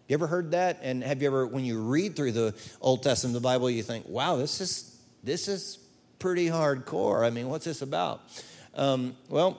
You 0.08 0.14
ever 0.14 0.26
heard 0.26 0.50
that? 0.52 0.80
And 0.82 1.04
have 1.04 1.22
you 1.22 1.28
ever, 1.28 1.46
when 1.46 1.64
you 1.64 1.80
read 1.80 2.16
through 2.16 2.32
the 2.32 2.54
Old 2.80 3.02
Testament 3.02 3.36
of 3.36 3.42
the 3.42 3.46
Bible, 3.46 3.70
you 3.70 3.82
think, 3.82 4.08
wow, 4.08 4.36
this 4.36 4.60
is, 4.60 5.00
this 5.22 5.46
is 5.46 5.79
pretty 6.20 6.46
hardcore. 6.46 7.26
I 7.26 7.30
mean, 7.30 7.48
what's 7.48 7.64
this 7.64 7.82
about? 7.82 8.20
Um, 8.74 9.16
well, 9.28 9.58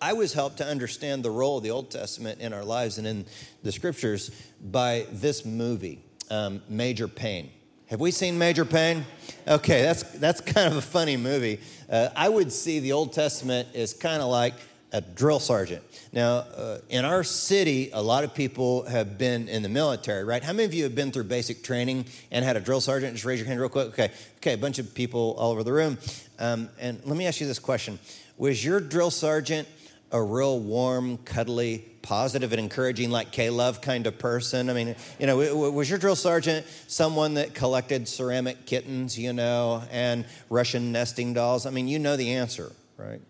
I 0.00 0.14
was 0.14 0.32
helped 0.32 0.58
to 0.58 0.64
understand 0.64 1.24
the 1.24 1.30
role 1.30 1.58
of 1.58 1.64
the 1.64 1.70
Old 1.72 1.90
Testament 1.90 2.40
in 2.40 2.52
our 2.52 2.64
lives 2.64 2.96
and 2.96 3.06
in 3.06 3.26
the 3.64 3.72
scriptures 3.72 4.30
by 4.62 5.06
this 5.12 5.44
movie, 5.44 6.00
um, 6.30 6.62
Major 6.68 7.08
Payne. 7.08 7.50
Have 7.86 8.00
we 8.00 8.12
seen 8.12 8.38
Major 8.38 8.64
Payne? 8.64 9.04
Okay, 9.46 9.82
that's, 9.82 10.04
that's 10.04 10.40
kind 10.40 10.68
of 10.68 10.76
a 10.76 10.82
funny 10.82 11.16
movie. 11.16 11.60
Uh, 11.90 12.10
I 12.14 12.28
would 12.28 12.52
see 12.52 12.78
the 12.78 12.92
Old 12.92 13.12
Testament 13.12 13.68
as 13.74 13.92
kind 13.92 14.22
of 14.22 14.28
like 14.28 14.54
a 14.92 15.00
drill 15.00 15.40
sergeant. 15.40 15.82
Now, 16.12 16.38
uh, 16.38 16.78
in 16.88 17.04
our 17.04 17.22
city, 17.22 17.90
a 17.92 18.02
lot 18.02 18.24
of 18.24 18.34
people 18.34 18.84
have 18.84 19.18
been 19.18 19.48
in 19.48 19.62
the 19.62 19.68
military, 19.68 20.24
right? 20.24 20.42
How 20.42 20.52
many 20.52 20.64
of 20.64 20.72
you 20.72 20.84
have 20.84 20.94
been 20.94 21.12
through 21.12 21.24
basic 21.24 21.62
training 21.62 22.06
and 22.30 22.44
had 22.44 22.56
a 22.56 22.60
drill 22.60 22.80
sergeant? 22.80 23.14
Just 23.14 23.24
raise 23.24 23.38
your 23.38 23.46
hand 23.46 23.60
real 23.60 23.68
quick. 23.68 23.88
Okay, 23.88 24.10
okay, 24.38 24.54
a 24.54 24.58
bunch 24.58 24.78
of 24.78 24.94
people 24.94 25.34
all 25.38 25.52
over 25.52 25.62
the 25.62 25.72
room. 25.72 25.98
Um, 26.38 26.70
and 26.78 27.00
let 27.04 27.16
me 27.16 27.26
ask 27.26 27.40
you 27.40 27.46
this 27.46 27.58
question 27.58 27.98
Was 28.38 28.64
your 28.64 28.80
drill 28.80 29.10
sergeant 29.10 29.68
a 30.10 30.22
real 30.22 30.58
warm, 30.58 31.18
cuddly, 31.18 31.84
positive, 32.00 32.52
and 32.52 32.60
encouraging, 32.60 33.10
like 33.10 33.30
K 33.30 33.50
Love 33.50 33.82
kind 33.82 34.06
of 34.06 34.18
person? 34.18 34.70
I 34.70 34.72
mean, 34.72 34.96
you 35.18 35.26
know, 35.26 35.36
was 35.36 35.90
your 35.90 35.98
drill 35.98 36.16
sergeant 36.16 36.66
someone 36.86 37.34
that 37.34 37.52
collected 37.52 38.08
ceramic 38.08 38.64
kittens, 38.64 39.18
you 39.18 39.34
know, 39.34 39.82
and 39.90 40.24
Russian 40.48 40.92
nesting 40.92 41.34
dolls? 41.34 41.66
I 41.66 41.70
mean, 41.70 41.88
you 41.88 41.98
know 41.98 42.16
the 42.16 42.32
answer 42.32 42.72
right? 42.98 43.20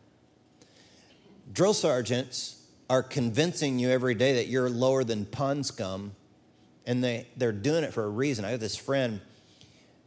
Drill 1.53 1.75
sergeants 1.75 2.63
are 2.91 3.03
convincing 3.03 3.79
you 3.79 3.91
every 3.91 4.15
day 4.15 4.35
that 4.35 4.49
you're 4.49 4.71
lower 4.71 5.05
than 5.05 5.25
pond 5.27 5.67
scum, 5.67 6.13
and 6.87 7.03
they, 7.03 7.27
they're 7.37 7.53
doing 7.53 7.85
it 7.85 7.93
for 7.93 8.05
a 8.05 8.09
reason. 8.09 8.45
I 8.45 8.51
have 8.51 8.61
this 8.61 8.77
friend 8.77 9.21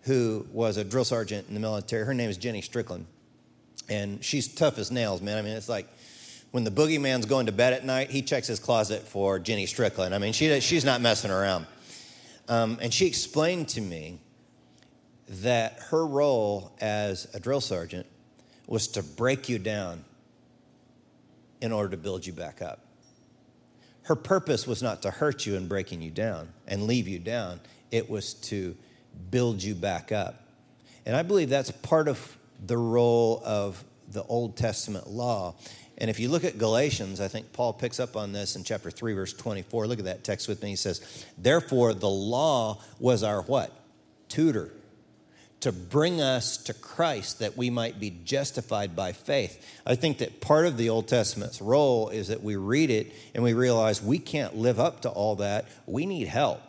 who 0.01 0.47
was 0.51 0.77
a 0.77 0.83
drill 0.83 1.05
sergeant 1.05 1.47
in 1.47 1.53
the 1.53 1.59
military. 1.59 2.05
Her 2.05 2.13
name 2.13 2.29
is 2.29 2.37
Jenny 2.37 2.61
Strickland, 2.61 3.05
and 3.87 4.23
she's 4.23 4.47
tough 4.47 4.77
as 4.77 4.91
nails, 4.91 5.21
man. 5.21 5.37
I 5.37 5.41
mean, 5.41 5.53
it's 5.53 5.69
like 5.69 5.87
when 6.51 6.63
the 6.63 6.71
boogeyman's 6.71 7.25
going 7.25 7.45
to 7.45 7.51
bed 7.51 7.73
at 7.73 7.85
night, 7.85 8.09
he 8.09 8.21
checks 8.21 8.47
his 8.47 8.59
closet 8.59 9.03
for 9.03 9.39
Jenny 9.39 9.65
Strickland. 9.65 10.13
I 10.15 10.17
mean, 10.17 10.33
she, 10.33 10.59
she's 10.59 10.85
not 10.85 11.01
messing 11.01 11.31
around. 11.31 11.67
Um, 12.49 12.79
and 12.81 12.93
she 12.93 13.05
explained 13.05 13.69
to 13.69 13.81
me 13.81 14.19
that 15.29 15.79
her 15.89 16.05
role 16.05 16.75
as 16.81 17.27
a 17.33 17.39
drill 17.39 17.61
sergeant 17.61 18.05
was 18.67 18.87
to 18.89 19.03
break 19.03 19.47
you 19.47 19.59
down 19.59 20.03
in 21.61 21.71
order 21.71 21.89
to 21.89 21.97
build 21.97 22.25
you 22.25 22.33
back 22.33 22.61
up. 22.61 22.85
Her 24.03 24.15
purpose 24.15 24.65
was 24.65 24.81
not 24.81 25.03
to 25.03 25.11
hurt 25.11 25.45
you 25.45 25.55
and 25.55 25.69
breaking 25.69 26.01
you 26.01 26.09
down 26.09 26.49
and 26.67 26.83
leave 26.83 27.07
you 27.07 27.19
down, 27.19 27.61
it 27.91 28.09
was 28.09 28.33
to 28.33 28.75
build 29.29 29.61
you 29.61 29.75
back 29.75 30.11
up. 30.11 30.43
And 31.05 31.15
I 31.15 31.23
believe 31.23 31.49
that's 31.49 31.71
part 31.71 32.07
of 32.07 32.37
the 32.65 32.77
role 32.77 33.41
of 33.45 33.83
the 34.09 34.23
Old 34.23 34.57
Testament 34.57 35.07
law. 35.07 35.55
And 35.97 36.09
if 36.09 36.19
you 36.19 36.29
look 36.29 36.43
at 36.43 36.57
Galatians, 36.57 37.21
I 37.21 37.27
think 37.27 37.53
Paul 37.53 37.73
picks 37.73 37.99
up 37.99 38.15
on 38.15 38.33
this 38.33 38.55
in 38.55 38.63
chapter 38.63 38.89
3, 38.89 39.13
verse 39.13 39.33
24. 39.33 39.87
Look 39.87 39.99
at 39.99 40.05
that 40.05 40.23
text 40.23 40.47
with 40.47 40.63
me. 40.63 40.69
He 40.69 40.75
says, 40.75 41.25
Therefore, 41.37 41.93
the 41.93 42.09
law 42.09 42.81
was 42.99 43.23
our 43.23 43.41
what? 43.43 43.71
Tutor 44.27 44.71
to 45.61 45.71
bring 45.71 46.21
us 46.21 46.57
to 46.57 46.73
Christ 46.73 47.39
that 47.39 47.55
we 47.55 47.69
might 47.69 47.99
be 47.99 48.09
justified 48.23 48.95
by 48.95 49.11
faith. 49.11 49.65
I 49.85 49.95
think 49.95 50.17
that 50.17 50.41
part 50.41 50.65
of 50.65 50.77
the 50.77 50.89
Old 50.89 51.07
Testament's 51.07 51.61
role 51.61 52.09
is 52.09 52.27
that 52.27 52.43
we 52.43 52.55
read 52.55 52.89
it 52.89 53.13
and 53.33 53.43
we 53.43 53.53
realize 53.53 54.01
we 54.01 54.19
can't 54.19 54.55
live 54.55 54.79
up 54.79 55.01
to 55.01 55.09
all 55.09 55.35
that. 55.37 55.67
We 55.85 56.05
need 56.05 56.27
help. 56.27 56.61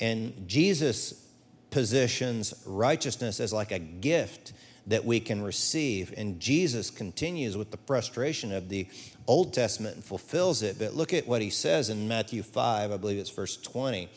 And 0.00 0.44
Jesus 0.46 1.26
positions 1.70 2.54
righteousness 2.64 3.40
as 3.40 3.52
like 3.52 3.72
a 3.72 3.78
gift 3.78 4.52
that 4.86 5.04
we 5.04 5.20
can 5.20 5.42
receive. 5.42 6.14
And 6.16 6.40
Jesus 6.40 6.90
continues 6.90 7.56
with 7.56 7.70
the 7.70 7.76
frustration 7.78 8.52
of 8.52 8.68
the 8.68 8.86
Old 9.26 9.52
Testament 9.52 9.96
and 9.96 10.04
fulfills 10.04 10.62
it. 10.62 10.78
But 10.78 10.94
look 10.94 11.12
at 11.12 11.26
what 11.26 11.42
he 11.42 11.50
says 11.50 11.90
in 11.90 12.08
Matthew 12.08 12.42
5, 12.42 12.90
I 12.90 12.96
believe 12.96 13.18
it's 13.18 13.28
verse 13.28 13.56
20. 13.56 14.08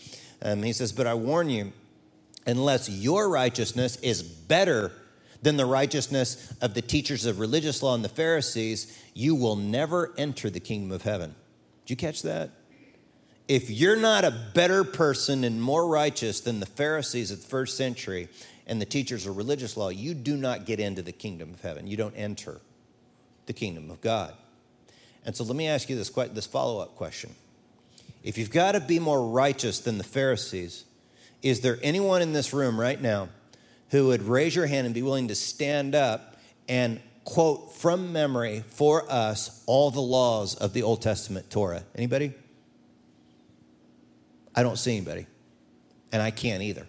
Um, 0.43 0.63
he 0.63 0.71
says, 0.71 0.91
But 0.91 1.07
I 1.07 1.13
warn 1.13 1.49
you, 1.49 1.73
unless 2.45 2.89
your 2.89 3.29
righteousness 3.29 3.97
is 3.97 4.23
better 4.23 4.91
than 5.41 5.57
the 5.57 5.65
righteousness 5.65 6.53
of 6.61 6.73
the 6.73 6.81
teachers 6.81 7.25
of 7.25 7.39
religious 7.39 7.81
law 7.81 7.95
and 7.95 8.05
the 8.05 8.09
Pharisees, 8.09 8.99
you 9.13 9.35
will 9.35 9.55
never 9.55 10.13
enter 10.17 10.49
the 10.49 10.59
kingdom 10.59 10.91
of 10.91 11.01
heaven. 11.01 11.35
Did 11.85 11.91
you 11.91 11.95
catch 11.95 12.21
that? 12.21 12.51
If 13.47 13.69
you're 13.69 13.97
not 13.97 14.23
a 14.23 14.31
better 14.53 14.83
person 14.83 15.43
and 15.43 15.61
more 15.61 15.87
righteous 15.87 16.41
than 16.41 16.59
the 16.59 16.65
Pharisees 16.65 17.31
of 17.31 17.41
the 17.41 17.47
first 17.47 17.75
century 17.75 18.29
and 18.67 18.79
the 18.79 18.85
teachers 18.85 19.25
of 19.25 19.35
religious 19.35 19.75
law, 19.75 19.89
you 19.89 20.13
do 20.13 20.37
not 20.37 20.65
get 20.65 20.79
into 20.79 21.01
the 21.01 21.11
kingdom 21.11 21.53
of 21.53 21.61
heaven. 21.61 21.87
You 21.87 21.97
don't 21.97 22.15
enter 22.15 22.61
the 23.47 23.53
kingdom 23.53 23.89
of 23.89 23.99
God. 23.99 24.33
And 25.25 25.35
so 25.35 25.43
let 25.43 25.55
me 25.55 25.67
ask 25.67 25.89
you 25.89 25.95
this, 25.95 26.09
this 26.09 26.45
follow 26.45 26.79
up 26.79 26.95
question. 26.95 27.35
If 28.23 28.37
you've 28.37 28.51
got 28.51 28.73
to 28.73 28.79
be 28.79 28.99
more 28.99 29.27
righteous 29.27 29.79
than 29.79 29.97
the 29.97 30.03
Pharisees, 30.03 30.85
is 31.41 31.61
there 31.61 31.79
anyone 31.81 32.21
in 32.21 32.33
this 32.33 32.53
room 32.53 32.79
right 32.79 33.01
now 33.01 33.29
who 33.89 34.07
would 34.07 34.23
raise 34.23 34.55
your 34.55 34.67
hand 34.67 34.85
and 34.85 34.93
be 34.93 35.01
willing 35.01 35.27
to 35.29 35.35
stand 35.35 35.95
up 35.95 36.37
and 36.69 37.01
quote 37.23 37.73
from 37.73 38.13
memory 38.13 38.63
for 38.69 39.11
us 39.11 39.63
all 39.65 39.91
the 39.91 40.01
laws 40.01 40.55
of 40.55 40.73
the 40.73 40.83
Old 40.83 41.01
Testament 41.01 41.49
Torah? 41.49 41.83
Anybody? 41.95 42.33
I 44.53 44.63
don't 44.63 44.77
see 44.77 44.95
anybody, 44.95 45.27
and 46.11 46.21
I 46.21 46.31
can't 46.31 46.61
either. 46.61 46.87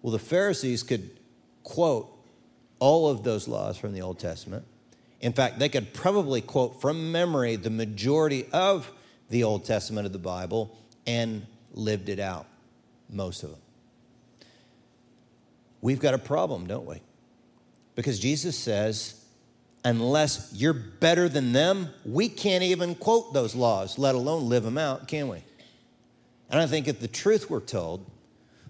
Well, 0.00 0.12
the 0.12 0.18
Pharisees 0.18 0.82
could 0.82 1.10
quote 1.62 2.10
all 2.78 3.08
of 3.08 3.22
those 3.22 3.46
laws 3.46 3.76
from 3.76 3.92
the 3.92 4.02
Old 4.02 4.18
Testament. 4.18 4.64
In 5.20 5.32
fact, 5.32 5.60
they 5.60 5.68
could 5.68 5.94
probably 5.94 6.40
quote 6.40 6.80
from 6.80 7.12
memory 7.12 7.54
the 7.54 7.70
majority 7.70 8.46
of 8.52 8.90
the 9.30 9.44
Old 9.44 9.64
Testament 9.64 10.06
of 10.06 10.12
the 10.12 10.18
Bible 10.18 10.76
and 11.06 11.46
lived 11.72 12.08
it 12.08 12.18
out 12.18 12.46
most 13.12 13.42
of 13.42 13.50
them. 13.50 13.60
We've 15.80 16.00
got 16.00 16.14
a 16.14 16.18
problem, 16.18 16.66
don't 16.66 16.86
we? 16.86 17.02
Because 17.94 18.18
Jesus 18.18 18.56
says, 18.56 19.22
unless 19.84 20.52
you're 20.54 20.72
better 20.72 21.28
than 21.28 21.52
them, 21.52 21.88
we 22.04 22.28
can't 22.28 22.62
even 22.62 22.94
quote 22.94 23.32
those 23.32 23.54
laws, 23.54 23.98
let 23.98 24.14
alone 24.14 24.48
live 24.48 24.62
them 24.62 24.78
out, 24.78 25.08
can 25.08 25.28
we? 25.28 25.42
And 26.50 26.60
I 26.60 26.66
think 26.66 26.86
if 26.86 27.00
the 27.00 27.08
truth 27.08 27.50
were 27.50 27.60
told, 27.60 28.08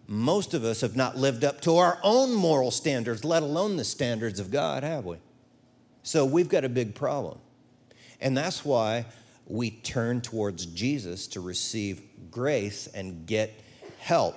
most 0.06 0.54
of 0.54 0.64
us 0.64 0.80
have 0.80 0.96
not 0.96 1.16
lived 1.16 1.44
up 1.44 1.60
to 1.62 1.76
our 1.76 1.98
own 2.02 2.32
moral 2.32 2.70
standards, 2.70 3.24
let 3.24 3.42
alone 3.42 3.76
the 3.76 3.84
standards 3.84 4.40
of 4.40 4.50
God, 4.50 4.82
have 4.82 5.04
we? 5.04 5.16
So 6.02 6.24
we've 6.24 6.48
got 6.48 6.64
a 6.64 6.68
big 6.68 6.94
problem. 6.94 7.38
And 8.20 8.36
that's 8.36 8.64
why 8.64 9.06
we 9.46 9.70
turn 9.70 10.20
towards 10.20 10.66
Jesus 10.66 11.26
to 11.28 11.40
receive 11.40 12.02
grace 12.30 12.86
and 12.88 13.26
get 13.26 13.61
help. 14.02 14.34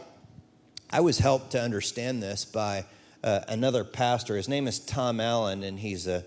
I 0.91 0.99
was 0.99 1.17
helped 1.17 1.54
to 1.54 1.62
understand 1.62 2.21
this 2.21 2.45
by 2.45 2.86
uh, 3.23 3.39
another 3.47 3.84
pastor. 3.84 4.38
His 4.38 4.47
name 4.47 4.67
is 4.67 4.78
Tom 4.78 5.19
Allen, 5.19 5.63
and 5.63 5.80
he's 5.80 6.06
a, 6.06 6.23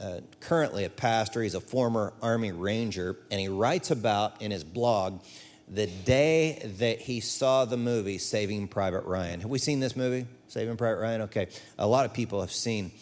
uh, 0.00 0.20
currently 0.38 0.84
a 0.84 0.88
pastor. 0.88 1.42
He's 1.42 1.56
a 1.56 1.60
former 1.60 2.12
Army 2.22 2.52
Ranger, 2.52 3.16
and 3.28 3.40
he 3.40 3.48
writes 3.48 3.90
about 3.90 4.40
in 4.40 4.52
his 4.52 4.62
blog 4.62 5.20
the 5.66 5.88
day 5.88 6.62
that 6.78 7.00
he 7.00 7.18
saw 7.18 7.64
the 7.64 7.76
movie 7.76 8.18
Saving 8.18 8.68
Private 8.68 9.04
Ryan. 9.04 9.40
Have 9.40 9.50
we 9.50 9.58
seen 9.58 9.80
this 9.80 9.96
movie, 9.96 10.28
Saving 10.46 10.76
Private 10.76 11.00
Ryan? 11.00 11.22
Okay, 11.22 11.48
a 11.80 11.88
lot 11.88 12.04
of 12.06 12.14
people 12.14 12.40
have 12.40 12.52
seen 12.52 12.92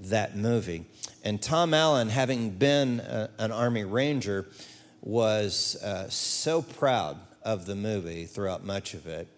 that 0.00 0.36
movie. 0.36 0.84
And 1.24 1.40
Tom 1.40 1.72
Allen, 1.72 2.10
having 2.10 2.50
been 2.50 3.00
a, 3.00 3.30
uh, 3.38 3.44
an 3.44 3.52
Army 3.52 3.84
Ranger, 3.84 4.46
was 5.00 5.82
uh, 5.82 6.10
so 6.10 6.60
proud 6.60 7.16
of 7.42 7.66
the 7.66 7.74
movie 7.74 8.26
throughout 8.26 8.64
much 8.64 8.94
of 8.94 9.06
it. 9.06 9.28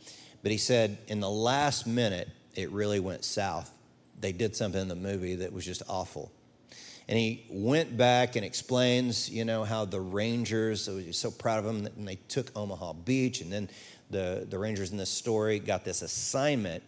But 0.43 0.53
he 0.53 0.59
said 0.59 0.99
in 1.07 1.21
the 1.21 1.31
last 1.31 1.87
minute, 1.87 2.29
it 2.55 2.71
really 2.71 3.01
went 3.01 3.25
south. 3.25 3.73
They 4.21 4.33
did 4.33 4.55
something 4.55 4.81
in 4.81 4.89
the 4.89 4.95
movie 4.95 5.37
that 5.37 5.53
was 5.53 5.65
just 5.65 5.83
awful. 5.89 6.31
And 7.09 7.19
he 7.19 7.45
went 7.51 7.97
back 7.97 8.37
and 8.37 8.45
explains, 8.45 9.29
you 9.29 9.45
know, 9.45 9.65
how 9.65 9.85
the 9.85 10.01
Rangers, 10.01 10.83
so 10.83 11.01
so 11.11 11.31
proud 11.31 11.59
of 11.59 11.65
them, 11.65 11.87
and 11.97 12.07
they 12.07 12.17
took 12.29 12.51
Omaha 12.57 12.93
Beach. 12.93 13.41
And 13.41 13.53
then 13.53 13.69
the, 14.11 14.47
the 14.49 14.59
Rangers 14.59 14.93
in 14.93 14.97
this 14.97 15.11
story 15.11 15.59
got 15.59 15.85
this 15.85 16.03
assignment 16.03 16.83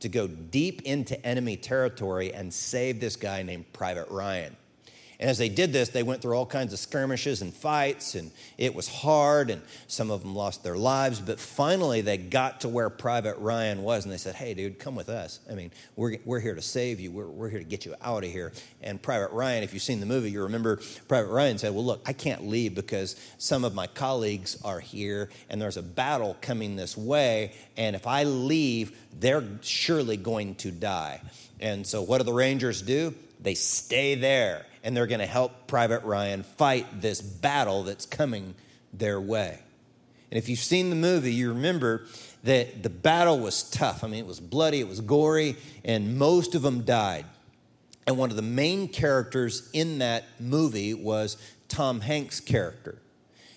to 0.00 0.08
go 0.08 0.26
deep 0.26 0.82
into 0.82 1.24
enemy 1.26 1.56
territory 1.56 2.32
and 2.32 2.52
save 2.52 3.00
this 3.00 3.16
guy 3.16 3.42
named 3.42 3.72
Private 3.72 4.08
Ryan. 4.10 4.56
And 5.20 5.28
as 5.28 5.38
they 5.38 5.48
did 5.48 5.72
this, 5.72 5.88
they 5.88 6.04
went 6.04 6.22
through 6.22 6.36
all 6.36 6.46
kinds 6.46 6.72
of 6.72 6.78
skirmishes 6.78 7.42
and 7.42 7.52
fights, 7.52 8.14
and 8.14 8.30
it 8.56 8.72
was 8.72 8.86
hard, 8.86 9.50
and 9.50 9.62
some 9.88 10.12
of 10.12 10.22
them 10.22 10.36
lost 10.36 10.62
their 10.62 10.76
lives. 10.76 11.18
But 11.18 11.40
finally, 11.40 12.02
they 12.02 12.16
got 12.16 12.60
to 12.60 12.68
where 12.68 12.88
Private 12.88 13.36
Ryan 13.38 13.82
was, 13.82 14.04
and 14.04 14.12
they 14.12 14.18
said, 14.18 14.36
Hey, 14.36 14.54
dude, 14.54 14.78
come 14.78 14.94
with 14.94 15.08
us. 15.08 15.40
I 15.50 15.54
mean, 15.54 15.72
we're, 15.96 16.18
we're 16.24 16.38
here 16.38 16.54
to 16.54 16.62
save 16.62 17.00
you, 17.00 17.10
we're, 17.10 17.26
we're 17.26 17.48
here 17.48 17.58
to 17.58 17.64
get 17.64 17.84
you 17.84 17.96
out 18.00 18.22
of 18.22 18.30
here. 18.30 18.52
And 18.80 19.02
Private 19.02 19.32
Ryan, 19.32 19.64
if 19.64 19.74
you've 19.74 19.82
seen 19.82 19.98
the 19.98 20.06
movie, 20.06 20.30
you 20.30 20.44
remember 20.44 20.78
Private 21.08 21.32
Ryan 21.32 21.58
said, 21.58 21.74
Well, 21.74 21.84
look, 21.84 22.02
I 22.06 22.12
can't 22.12 22.46
leave 22.46 22.76
because 22.76 23.16
some 23.38 23.64
of 23.64 23.74
my 23.74 23.88
colleagues 23.88 24.56
are 24.62 24.78
here, 24.78 25.30
and 25.50 25.60
there's 25.60 25.76
a 25.76 25.82
battle 25.82 26.36
coming 26.40 26.76
this 26.76 26.96
way, 26.96 27.54
and 27.76 27.96
if 27.96 28.06
I 28.06 28.22
leave, 28.22 28.96
they're 29.18 29.42
surely 29.62 30.16
going 30.16 30.54
to 30.56 30.70
die. 30.70 31.20
And 31.58 31.84
so, 31.84 32.02
what 32.02 32.18
do 32.18 32.24
the 32.24 32.32
Rangers 32.32 32.82
do? 32.82 33.14
They 33.40 33.54
stay 33.54 34.14
there 34.14 34.64
and 34.82 34.96
they're 34.96 35.06
going 35.06 35.20
to 35.20 35.26
help 35.26 35.66
Private 35.66 36.04
Ryan 36.04 36.42
fight 36.42 37.00
this 37.00 37.20
battle 37.20 37.82
that's 37.82 38.06
coming 38.06 38.54
their 38.92 39.20
way. 39.20 39.58
And 40.30 40.38
if 40.38 40.48
you've 40.48 40.58
seen 40.58 40.90
the 40.90 40.96
movie, 40.96 41.32
you 41.32 41.48
remember 41.50 42.04
that 42.44 42.82
the 42.82 42.90
battle 42.90 43.38
was 43.38 43.62
tough. 43.62 44.04
I 44.04 44.08
mean, 44.08 44.20
it 44.20 44.26
was 44.26 44.40
bloody, 44.40 44.80
it 44.80 44.88
was 44.88 45.00
gory, 45.00 45.56
and 45.84 46.18
most 46.18 46.54
of 46.54 46.62
them 46.62 46.82
died. 46.82 47.24
And 48.06 48.16
one 48.16 48.30
of 48.30 48.36
the 48.36 48.42
main 48.42 48.88
characters 48.88 49.68
in 49.72 49.98
that 49.98 50.24
movie 50.40 50.94
was 50.94 51.36
Tom 51.68 52.00
Hanks' 52.00 52.40
character. 52.40 52.98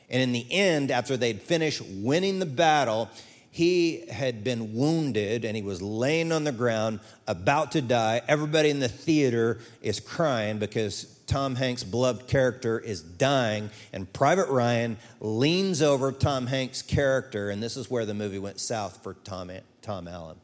And 0.09 0.21
in 0.21 0.33
the 0.33 0.45
end, 0.51 0.91
after 0.91 1.15
they'd 1.15 1.41
finished 1.41 1.81
winning 1.81 2.39
the 2.39 2.45
battle, 2.45 3.09
he 3.51 4.05
had 4.09 4.43
been 4.45 4.73
wounded 4.73 5.43
and 5.43 5.57
he 5.57 5.61
was 5.61 5.81
laying 5.81 6.31
on 6.31 6.45
the 6.45 6.53
ground 6.53 7.01
about 7.27 7.73
to 7.73 7.81
die. 7.81 8.21
Everybody 8.27 8.69
in 8.69 8.79
the 8.79 8.87
theater 8.87 9.59
is 9.81 9.99
crying 9.99 10.57
because 10.57 11.03
Tom 11.27 11.55
Hanks' 11.55 11.83
beloved 11.83 12.27
character 12.27 12.79
is 12.79 13.01
dying, 13.01 13.69
and 13.93 14.11
Private 14.11 14.49
Ryan 14.49 14.97
leans 15.21 15.81
over 15.81 16.11
Tom 16.11 16.47
Hanks' 16.47 16.81
character, 16.81 17.49
and 17.49 17.63
this 17.63 17.77
is 17.77 17.89
where 17.89 18.05
the 18.05 18.13
movie 18.13 18.39
went 18.39 18.59
south 18.59 19.01
for 19.01 19.13
Tom, 19.13 19.49
Tom 19.81 20.07
Allen. 20.09 20.37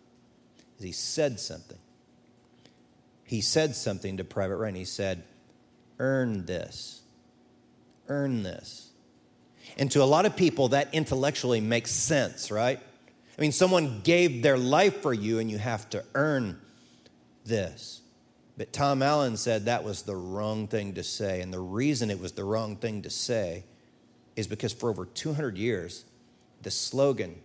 He 0.80 0.94
said 0.94 1.40
something. 1.40 1.78
He 3.26 3.42
said 3.42 3.76
something 3.76 4.18
to 4.18 4.24
Private 4.24 4.56
Ryan. 4.58 4.76
He 4.76 4.86
said, 4.86 5.24
earn 6.00 6.46
this. 6.46 7.02
Earn 8.08 8.44
this. 8.44 8.90
And 9.78 9.92
to 9.92 10.02
a 10.02 10.06
lot 10.06 10.26
of 10.26 10.38
people, 10.38 10.70
that 10.70 10.94
intellectually 10.94 11.60
makes 11.60 11.92
sense, 11.92 12.50
right? 12.50 12.80
I 13.38 13.42
mean, 13.42 13.52
someone 13.52 14.02
gave 14.04 14.42
their 14.42 14.58
life 14.58 15.02
for 15.02 15.14
you 15.14 15.40
and 15.40 15.50
you 15.50 15.60
have 15.60 15.90
to 15.92 16.04
earn 16.16 16.60
this. 17.46 18.02
But 18.58 18.74
Tom 18.74 19.04
Allen 19.04 19.38
said 19.38 19.66
that 19.66 19.84
was 19.84 20.02
the 20.02 20.16
wrong 20.16 20.68
thing 20.68 20.96
to 20.96 21.04
say. 21.04 21.42
And 21.42 21.54
the 21.54 21.60
reason 21.60 22.10
it 22.10 22.20
was 22.20 22.32
the 22.32 22.44
wrong 22.44 22.76
thing 22.76 23.04
to 23.04 23.10
say 23.12 23.64
is 24.36 24.48
because 24.48 24.74
for 24.74 24.90
over 24.90 25.06
200 25.06 25.58
years, 25.58 26.06
the 26.64 26.72
slogan 26.72 27.36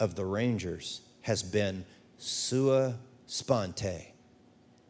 of 0.00 0.14
the 0.14 0.24
Rangers 0.24 1.02
has 1.22 1.42
been 1.42 1.84
sua 2.16 2.94
sponte, 3.26 4.14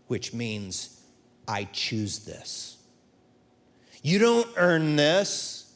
which 0.06 0.32
means 0.32 1.00
I 1.48 1.64
choose 1.64 2.20
this. 2.20 2.76
You 4.02 4.20
don't 4.20 4.48
earn 4.56 4.94
this. 4.94 5.67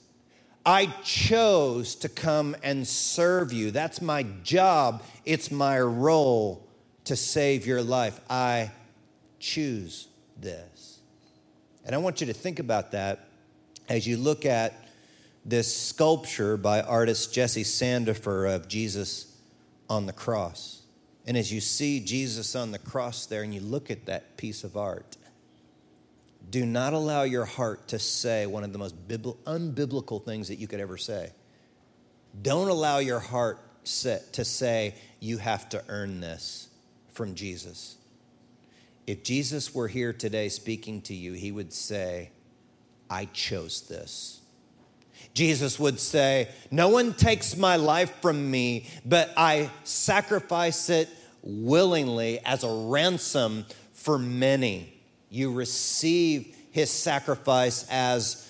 I 0.64 0.86
chose 1.02 1.96
to 1.96 2.08
come 2.08 2.54
and 2.62 2.86
serve 2.86 3.52
you. 3.52 3.70
That's 3.70 4.00
my 4.00 4.24
job. 4.44 5.02
It's 5.24 5.50
my 5.50 5.80
role 5.80 6.66
to 7.04 7.16
save 7.16 7.66
your 7.66 7.82
life. 7.82 8.20
I 8.30 8.70
choose 9.40 10.06
this. 10.40 11.00
And 11.84 11.94
I 11.94 11.98
want 11.98 12.20
you 12.20 12.28
to 12.28 12.32
think 12.32 12.60
about 12.60 12.92
that 12.92 13.26
as 13.88 14.06
you 14.06 14.16
look 14.16 14.46
at 14.46 14.74
this 15.44 15.74
sculpture 15.74 16.56
by 16.56 16.80
artist 16.80 17.34
Jesse 17.34 17.64
Sandifer 17.64 18.54
of 18.54 18.68
Jesus 18.68 19.36
on 19.90 20.06
the 20.06 20.12
cross. 20.12 20.82
And 21.26 21.36
as 21.36 21.52
you 21.52 21.60
see 21.60 21.98
Jesus 21.98 22.54
on 22.54 22.70
the 22.70 22.78
cross 22.78 23.26
there 23.26 23.42
and 23.42 23.52
you 23.52 23.60
look 23.60 23.90
at 23.90 24.06
that 24.06 24.36
piece 24.36 24.62
of 24.62 24.76
art, 24.76 25.16
do 26.50 26.66
not 26.66 26.92
allow 26.92 27.22
your 27.22 27.44
heart 27.44 27.88
to 27.88 27.98
say 27.98 28.46
one 28.46 28.64
of 28.64 28.72
the 28.72 28.78
most 28.78 28.94
unbiblical 29.08 30.24
things 30.24 30.48
that 30.48 30.56
you 30.56 30.66
could 30.66 30.80
ever 30.80 30.96
say. 30.96 31.32
Don't 32.40 32.68
allow 32.68 32.98
your 32.98 33.20
heart 33.20 33.58
to 33.84 34.44
say, 34.44 34.94
you 35.20 35.38
have 35.38 35.68
to 35.70 35.82
earn 35.88 36.20
this 36.20 36.68
from 37.10 37.34
Jesus. 37.34 37.96
If 39.06 39.24
Jesus 39.24 39.74
were 39.74 39.88
here 39.88 40.12
today 40.12 40.48
speaking 40.48 41.02
to 41.02 41.14
you, 41.14 41.32
he 41.32 41.52
would 41.52 41.72
say, 41.72 42.30
I 43.10 43.26
chose 43.26 43.82
this. 43.82 44.40
Jesus 45.34 45.78
would 45.78 45.98
say, 45.98 46.48
No 46.70 46.88
one 46.88 47.14
takes 47.14 47.56
my 47.56 47.76
life 47.76 48.12
from 48.20 48.50
me, 48.50 48.86
but 49.04 49.32
I 49.36 49.70
sacrifice 49.84 50.88
it 50.90 51.08
willingly 51.42 52.38
as 52.40 52.64
a 52.64 52.70
ransom 52.70 53.66
for 53.92 54.18
many. 54.18 54.91
You 55.32 55.50
receive 55.50 56.54
his 56.72 56.90
sacrifice 56.90 57.86
as 57.90 58.46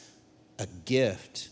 a 0.58 0.66
gift. 0.84 1.48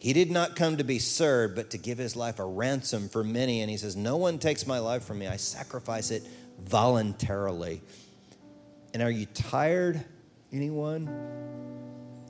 He 0.00 0.12
did 0.12 0.32
not 0.32 0.56
come 0.56 0.78
to 0.78 0.84
be 0.84 0.98
served, 0.98 1.54
but 1.54 1.70
to 1.70 1.78
give 1.78 1.96
his 1.96 2.16
life 2.16 2.40
a 2.40 2.44
ransom 2.44 3.08
for 3.08 3.22
many. 3.22 3.60
And 3.60 3.70
he 3.70 3.76
says, 3.76 3.94
No 3.94 4.16
one 4.16 4.40
takes 4.40 4.66
my 4.66 4.80
life 4.80 5.04
from 5.04 5.20
me. 5.20 5.28
I 5.28 5.36
sacrifice 5.36 6.10
it 6.10 6.24
voluntarily. 6.64 7.82
And 8.92 9.00
are 9.00 9.12
you 9.12 9.26
tired, 9.26 10.04
anyone, 10.52 11.08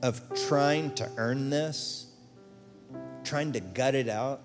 of 0.03 0.21
trying 0.47 0.93
to 0.95 1.09
earn 1.17 1.49
this? 1.49 2.11
Trying 3.23 3.53
to 3.53 3.59
gut 3.59 3.95
it 3.95 4.07
out? 4.07 4.41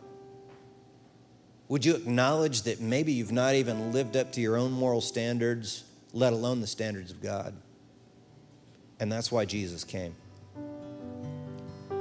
Would 1.68 1.84
you 1.84 1.96
acknowledge 1.96 2.62
that 2.62 2.80
maybe 2.80 3.12
you've 3.12 3.30
not 3.30 3.56
even 3.56 3.92
lived 3.92 4.16
up 4.16 4.32
to 4.32 4.40
your 4.40 4.56
own 4.56 4.72
moral 4.72 5.02
standards, 5.02 5.84
let 6.14 6.32
alone 6.32 6.62
the 6.62 6.66
standards 6.66 7.10
of 7.10 7.22
God? 7.22 7.54
And 9.00 9.10
that's 9.10 9.32
why 9.32 9.44
Jesus 9.44 9.84
came. 9.84 10.14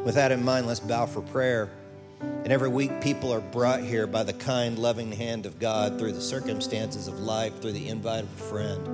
With 0.03 0.15
that 0.15 0.31
in 0.31 0.43
mind, 0.43 0.67
let's 0.67 0.79
bow 0.79 1.05
for 1.05 1.21
prayer. 1.21 1.69
And 2.19 2.51
every 2.51 2.69
week, 2.69 3.01
people 3.01 3.33
are 3.33 3.39
brought 3.39 3.81
here 3.81 4.05
by 4.05 4.23
the 4.23 4.33
kind, 4.33 4.77
loving 4.77 5.11
hand 5.11 5.45
of 5.45 5.59
God 5.59 5.97
through 5.97 6.11
the 6.11 6.21
circumstances 6.21 7.07
of 7.07 7.19
life, 7.19 7.61
through 7.61 7.71
the 7.71 7.87
invite 7.87 8.23
of 8.23 8.33
a 8.33 8.43
friend. 8.43 8.87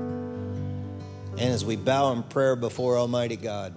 And 1.31 1.41
as 1.53 1.63
we 1.63 1.75
bow 1.75 2.11
in 2.11 2.23
prayer 2.23 2.55
before 2.55 2.97
Almighty 2.97 3.37
God, 3.37 3.75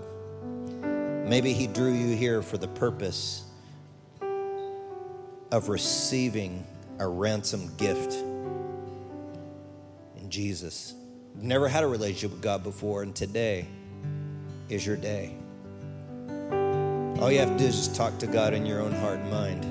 maybe 1.27 1.53
He 1.53 1.67
drew 1.67 1.93
you 1.93 2.17
here 2.17 2.43
for 2.43 2.59
the 2.59 2.69
purpose 2.69 3.45
of 5.51 5.69
receiving 5.69 6.67
a 6.99 7.07
ransom 7.07 7.75
gift 7.77 8.13
in 10.17 10.29
Jesus. 10.29 10.95
You've 11.35 11.45
never 11.45 11.69
had 11.69 11.85
a 11.85 11.87
relationship 11.87 12.33
with 12.33 12.43
God 12.43 12.63
before, 12.63 13.03
and 13.03 13.15
today 13.15 13.67
is 14.73 14.87
your 14.87 14.97
day. 14.97 15.35
All 17.21 17.31
you 17.31 17.39
have 17.39 17.51
to 17.51 17.59
do 17.59 17.67
is 17.67 17.77
just 17.77 17.95
talk 17.95 18.19
to 18.19 18.27
God 18.27 18.55
in 18.55 18.65
your 18.65 18.81
own 18.81 18.93
heart 18.93 19.19
and 19.19 19.31
mind. 19.31 19.65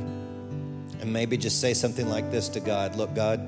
And 1.02 1.12
maybe 1.12 1.38
just 1.38 1.60
say 1.60 1.74
something 1.74 2.08
like 2.08 2.30
this 2.30 2.48
to 2.50 2.60
God 2.60 2.96
Look, 2.96 3.14
God, 3.16 3.40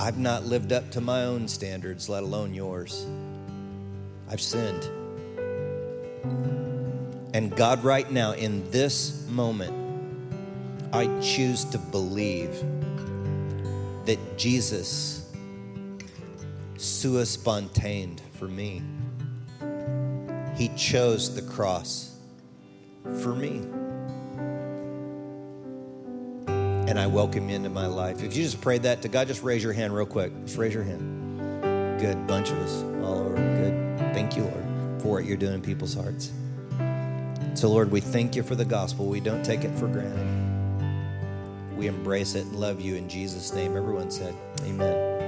I've 0.00 0.18
not 0.18 0.44
lived 0.44 0.72
up 0.72 0.90
to 0.90 1.00
my 1.00 1.24
own 1.24 1.46
standards, 1.46 2.08
let 2.08 2.24
alone 2.24 2.52
yours. 2.52 3.06
I've 4.28 4.40
sinned. 4.40 4.84
And 7.32 7.54
God, 7.56 7.84
right 7.84 8.10
now, 8.10 8.32
in 8.32 8.68
this 8.70 9.26
moment, 9.28 9.72
I 10.92 11.06
choose 11.20 11.64
to 11.66 11.78
believe 11.78 12.52
that 14.06 14.18
Jesus 14.36 15.32
sua 16.76 17.24
spontaned 17.24 18.20
for 18.38 18.46
me. 18.48 18.82
He 20.64 20.70
chose 20.78 21.34
the 21.34 21.42
cross 21.42 22.16
for 23.20 23.34
me. 23.34 23.60
And 26.88 26.98
I 26.98 27.06
welcome 27.06 27.50
you 27.50 27.56
into 27.56 27.68
my 27.68 27.84
life. 27.84 28.22
If 28.22 28.34
you 28.34 28.44
just 28.44 28.62
prayed 28.62 28.84
that 28.84 29.02
to 29.02 29.08
God, 29.08 29.26
just 29.26 29.42
raise 29.42 29.62
your 29.62 29.74
hand 29.74 29.94
real 29.94 30.06
quick. 30.06 30.32
Just 30.46 30.56
raise 30.56 30.72
your 30.72 30.82
hand. 30.82 32.00
Good. 32.00 32.26
Bunch 32.26 32.48
of 32.48 32.56
us 32.60 32.82
all 33.04 33.18
over. 33.18 33.34
Good. 33.34 34.14
Thank 34.14 34.38
you, 34.38 34.44
Lord, 34.44 35.02
for 35.02 35.08
what 35.08 35.26
you're 35.26 35.36
doing 35.36 35.52
in 35.52 35.60
people's 35.60 35.92
hearts. 35.92 36.32
So, 37.52 37.68
Lord, 37.68 37.90
we 37.90 38.00
thank 38.00 38.34
you 38.34 38.42
for 38.42 38.54
the 38.54 38.64
gospel. 38.64 39.04
We 39.04 39.20
don't 39.20 39.44
take 39.44 39.64
it 39.64 39.78
for 39.78 39.86
granted 39.86 40.30
we 41.76 41.88
embrace 41.88 42.36
it 42.36 42.46
and 42.46 42.56
love 42.56 42.80
you 42.80 42.94
in 42.94 43.08
Jesus' 43.08 43.52
name. 43.52 43.76
Everyone 43.76 44.10
said, 44.10 44.32
Amen. 44.62 45.23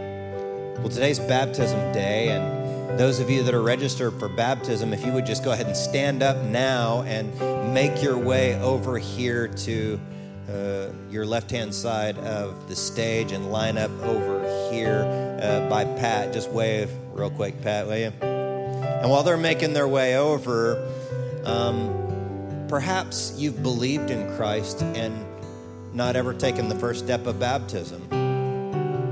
Well, 0.78 0.90
today's 0.90 1.18
baptism 1.18 1.80
day, 1.92 2.28
and 2.28 2.98
those 2.98 3.18
of 3.18 3.30
you 3.30 3.42
that 3.44 3.54
are 3.54 3.62
registered 3.62 4.18
for 4.20 4.28
baptism, 4.28 4.92
if 4.92 5.06
you 5.06 5.12
would 5.12 5.24
just 5.24 5.42
go 5.42 5.52
ahead 5.52 5.66
and 5.66 5.76
stand 5.76 6.22
up 6.22 6.36
now 6.44 7.02
and 7.02 7.32
make 7.72 8.02
your 8.02 8.18
way 8.18 8.60
over 8.60 8.98
here 8.98 9.48
to 9.48 9.98
uh, 10.50 10.88
your 11.10 11.24
left 11.24 11.50
hand 11.50 11.74
side 11.74 12.18
of 12.18 12.68
the 12.68 12.76
stage 12.76 13.32
and 13.32 13.50
line 13.50 13.78
up 13.78 13.90
over 14.02 14.70
here 14.70 15.04
uh, 15.42 15.66
by 15.70 15.84
Pat. 15.84 16.34
Just 16.34 16.50
wave 16.50 16.90
real 17.14 17.30
quick, 17.30 17.60
Pat, 17.62 17.86
will 17.86 17.96
you? 17.96 18.12
And 18.20 19.10
while 19.10 19.22
they're 19.22 19.38
making 19.38 19.72
their 19.72 19.88
way 19.88 20.18
over, 20.18 20.86
um, 21.44 22.66
perhaps 22.68 23.32
you've 23.38 23.62
believed 23.62 24.10
in 24.10 24.36
Christ 24.36 24.82
and 24.82 25.24
not 25.94 26.16
ever 26.16 26.34
taken 26.34 26.68
the 26.68 26.78
first 26.78 27.02
step 27.02 27.26
of 27.26 27.40
baptism. 27.40 28.25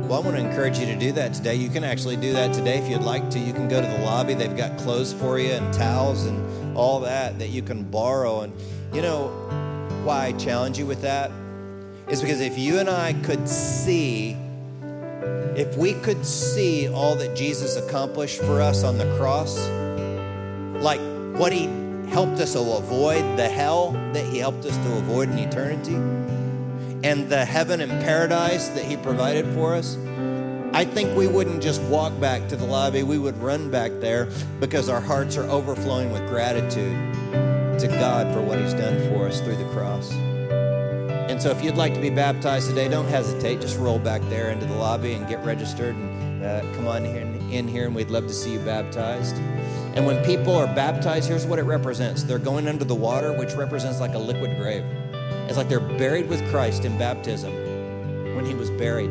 Well, 0.07 0.21
I 0.21 0.23
want 0.23 0.37
to 0.37 0.45
encourage 0.45 0.79
you 0.79 0.85
to 0.85 0.97
do 0.97 1.12
that 1.12 1.33
today. 1.33 1.55
You 1.55 1.71
can 1.71 1.83
actually 1.83 2.17
do 2.17 2.35
that 2.35 2.53
today 2.53 2.77
if 2.77 2.90
you'd 2.90 3.01
like 3.01 3.31
to. 3.31 3.38
You 3.38 3.55
can 3.55 3.69
go 3.69 3.81
to 3.81 3.87
the 3.87 4.05
lobby, 4.05 4.35
they've 4.35 4.55
got 4.55 4.77
clothes 4.77 5.14
for 5.14 5.38
you 5.38 5.53
and 5.53 5.73
towels 5.73 6.27
and 6.27 6.77
all 6.77 7.01
that 7.01 7.38
that 7.38 7.49
you 7.49 7.62
can 7.62 7.85
borrow. 7.85 8.43
And 8.43 8.53
you 8.93 9.01
know 9.01 9.29
why 10.05 10.27
I 10.27 10.33
challenge 10.33 10.79
you 10.79 10.85
with 10.85 11.01
that? 11.01 11.31
Is 12.09 12.21
because 12.21 12.43
if 12.43 12.59
you 12.59 12.81
and 12.81 12.90
I 12.90 13.14
could 13.23 13.49
see, 13.49 14.37
if 15.57 15.75
we 15.79 15.95
could 15.95 16.27
see 16.27 16.87
all 16.87 17.14
that 17.14 17.35
Jesus 17.35 17.77
accomplished 17.77 18.43
for 18.43 18.61
us 18.61 18.85
on 18.85 18.99
the 18.99 19.07
cross, 19.17 19.57
like 20.83 21.01
what 21.38 21.51
he 21.51 21.64
helped 22.11 22.40
us 22.40 22.53
to 22.53 22.61
avoid, 22.61 23.38
the 23.38 23.49
hell 23.49 23.93
that 24.12 24.27
he 24.27 24.38
helped 24.38 24.67
us 24.67 24.77
to 24.77 24.97
avoid 24.99 25.31
in 25.31 25.38
eternity 25.38 25.97
and 27.05 27.29
the 27.29 27.45
heaven 27.45 27.83
and 27.83 27.93
paradise 28.03 28.69
that 28.69 28.85
He 28.87 28.97
provided 28.97 29.45
for 29.55 29.75
us, 29.75 29.99
I 30.73 30.87
think 30.87 31.14
we 31.17 31.29
wouldn't 31.29 31.62
just 31.62 31.83
walk 31.83 32.19
back 32.19 32.49
to 32.49 32.57
the 32.57 32.64
lobby, 32.64 33.03
we 33.03 33.19
would 33.19 33.37
run 33.37 33.71
back 33.71 33.93
there 34.01 34.29
because 34.59 34.88
our 34.88 35.03
hearts 35.03 35.37
are 35.37 35.45
overflowing 35.45 36.11
with 36.11 36.27
gratitude 36.27 36.97
to 37.79 37.88
God 37.88 38.33
for 38.33 38.40
what 38.40 38.59
He's 38.59 38.73
done 38.73 38.99
for 39.11 39.29
us 39.29 39.40
through 39.43 39.57
the 39.57 39.69
cross. 39.69 40.11
And 40.12 41.40
so, 41.40 41.51
if 41.51 41.62
you'd 41.62 41.77
like 41.77 41.93
to 41.95 42.01
be 42.01 42.11
baptized 42.11 42.69
today, 42.69 42.88
don't 42.88 43.09
hesitate. 43.09 43.61
Just 43.61 43.79
roll 43.79 43.99
back 43.99 44.23
there 44.31 44.51
into 44.51 44.64
the 44.64 44.75
lobby 44.75 45.12
and 45.12 45.29
get 45.29 45.45
registered 45.45 45.95
and 45.95 46.45
uh, 46.45 46.61
come 46.75 46.87
on 46.87 47.05
here, 47.05 47.21
in 47.51 47.69
here, 47.69 47.87
and 47.87 47.95
we'd 47.95 48.11
love 48.11 48.27
to 48.27 48.35
see 48.35 48.53
you 48.53 48.61
baptized. 48.61 49.37
And 49.95 50.07
when 50.07 50.25
people 50.25 50.55
are 50.55 50.67
baptized, 50.75 51.29
here's 51.29 51.47
what 51.47 51.59
it 51.59 51.64
represents 51.64 52.23
they're 52.23 52.38
going 52.38 52.67
under 52.67 52.85
the 52.85 52.95
water, 52.95 53.33
which 53.33 53.53
represents 53.55 54.01
like 54.01 54.14
a 54.14 54.19
liquid 54.19 54.57
grave. 54.57 54.85
It's 55.49 55.57
like 55.57 55.69
they're 55.69 55.81
buried 55.81 56.29
with 56.29 56.49
Christ 56.51 56.85
in 56.85 56.99
baptism 56.99 57.53
when 58.35 58.45
he 58.45 58.55
was 58.55 58.71
buried. 58.71 59.11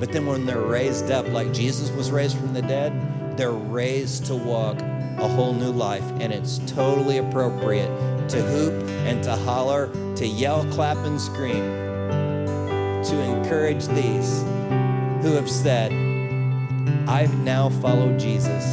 But 0.00 0.12
then 0.12 0.26
when 0.26 0.46
they're 0.46 0.60
raised 0.60 1.10
up, 1.10 1.28
like 1.28 1.52
Jesus 1.52 1.90
was 1.90 2.10
raised 2.10 2.36
from 2.36 2.54
the 2.54 2.62
dead, 2.62 3.36
they're 3.36 3.52
raised 3.52 4.26
to 4.26 4.34
walk 4.34 4.80
a 4.80 5.28
whole 5.28 5.52
new 5.52 5.70
life, 5.70 6.04
and 6.20 6.32
it's 6.32 6.58
totally 6.66 7.18
appropriate 7.18 7.88
to 8.28 8.42
hoop 8.42 8.88
and 9.06 9.22
to 9.24 9.36
holler, 9.36 9.90
to 10.16 10.26
yell, 10.26 10.64
clap, 10.72 10.96
and 10.98 11.20
scream, 11.20 11.62
to 13.04 13.20
encourage 13.20 13.86
these 13.88 14.42
who 15.22 15.32
have 15.34 15.50
said, 15.50 15.92
I've 17.08 17.34
now 17.40 17.68
followed 17.68 18.18
Jesus 18.18 18.64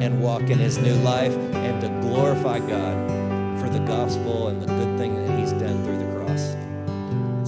and 0.00 0.22
walk 0.22 0.42
in 0.42 0.58
his 0.58 0.78
new 0.78 0.94
life 0.96 1.34
and 1.36 1.80
to 1.82 1.88
glorify 2.08 2.58
God 2.60 3.15
the 3.76 3.84
gospel 3.86 4.48
and 4.48 4.62
the 4.62 4.66
good 4.66 4.98
thing 4.98 5.14
that 5.14 5.38
he's 5.38 5.52
done 5.52 5.84
through 5.84 5.98
the 5.98 6.14
cross. 6.14 6.56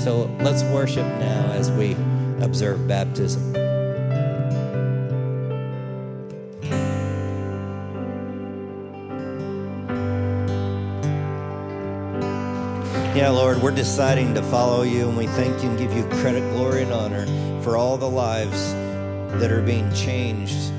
So 0.02 0.24
let's 0.40 0.62
worship 0.64 1.06
now 1.18 1.52
as 1.52 1.70
we 1.70 1.92
observe 2.42 2.86
baptism. 2.86 3.54
Yeah, 13.16 13.30
Lord, 13.30 13.62
we're 13.62 13.70
deciding 13.70 14.34
to 14.34 14.42
follow 14.42 14.82
you, 14.82 15.08
and 15.08 15.16
we 15.16 15.26
thank 15.28 15.62
you 15.62 15.70
and 15.70 15.78
give 15.78 15.92
you 15.96 16.04
credit, 16.20 16.42
glory, 16.52 16.82
and 16.82 16.92
honor 16.92 17.26
for 17.62 17.78
all 17.78 17.96
the 17.96 18.08
lives 18.08 18.72
that 19.40 19.50
are 19.50 19.62
being 19.62 19.90
changed 19.94 20.72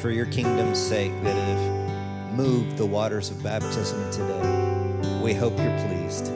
for 0.00 0.10
your 0.10 0.26
kingdom's 0.26 0.78
sake 0.78 1.12
that 1.22 1.36
have 1.36 2.34
moved 2.34 2.76
the 2.76 2.84
waters 2.84 3.30
of 3.30 3.40
baptism 3.42 4.10
today. 4.10 4.65
We 5.26 5.34
hope 5.34 5.58
you're 5.58 5.76
pleased. 5.88 6.28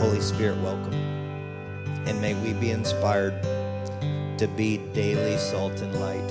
Holy 0.00 0.22
Spirit, 0.22 0.56
welcome. 0.62 0.94
And 2.06 2.18
may 2.18 2.32
we 2.32 2.54
be 2.54 2.70
inspired 2.70 3.42
to 4.38 4.48
be 4.56 4.78
daily 4.94 5.36
salt 5.36 5.82
and 5.82 5.94
light, 6.00 6.26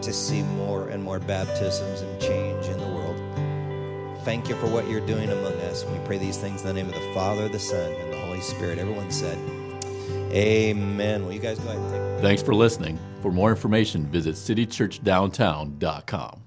to 0.00 0.12
see 0.12 0.44
more 0.44 0.88
and 0.90 1.02
more 1.02 1.18
baptisms 1.18 2.02
and 2.02 2.20
change 2.20 2.66
in 2.66 2.78
the 2.78 2.86
world. 2.86 3.16
Thank 4.24 4.48
you 4.48 4.54
for 4.54 4.68
what 4.68 4.88
you're 4.88 5.04
doing 5.04 5.30
among 5.30 5.54
us. 5.62 5.84
We 5.86 5.98
pray 6.04 6.18
these 6.18 6.38
things 6.38 6.60
in 6.60 6.68
the 6.68 6.74
name 6.74 6.86
of 6.86 6.94
the 6.94 7.14
Father, 7.14 7.48
the 7.48 7.58
Son, 7.58 7.92
and 7.92 8.12
the 8.12 8.18
Holy 8.18 8.40
Spirit. 8.40 8.78
Everyone 8.78 9.10
said, 9.10 9.36
Amen. 10.32 11.24
Well, 11.24 11.32
you 11.32 11.40
guys 11.40 11.58
go 11.58 11.70
ahead 11.70 12.22
Thanks 12.22 12.44
for 12.44 12.54
listening. 12.54 12.96
For 13.22 13.32
more 13.32 13.50
information, 13.50 14.06
visit 14.06 14.36
citychurchdowntown.com. 14.36 16.42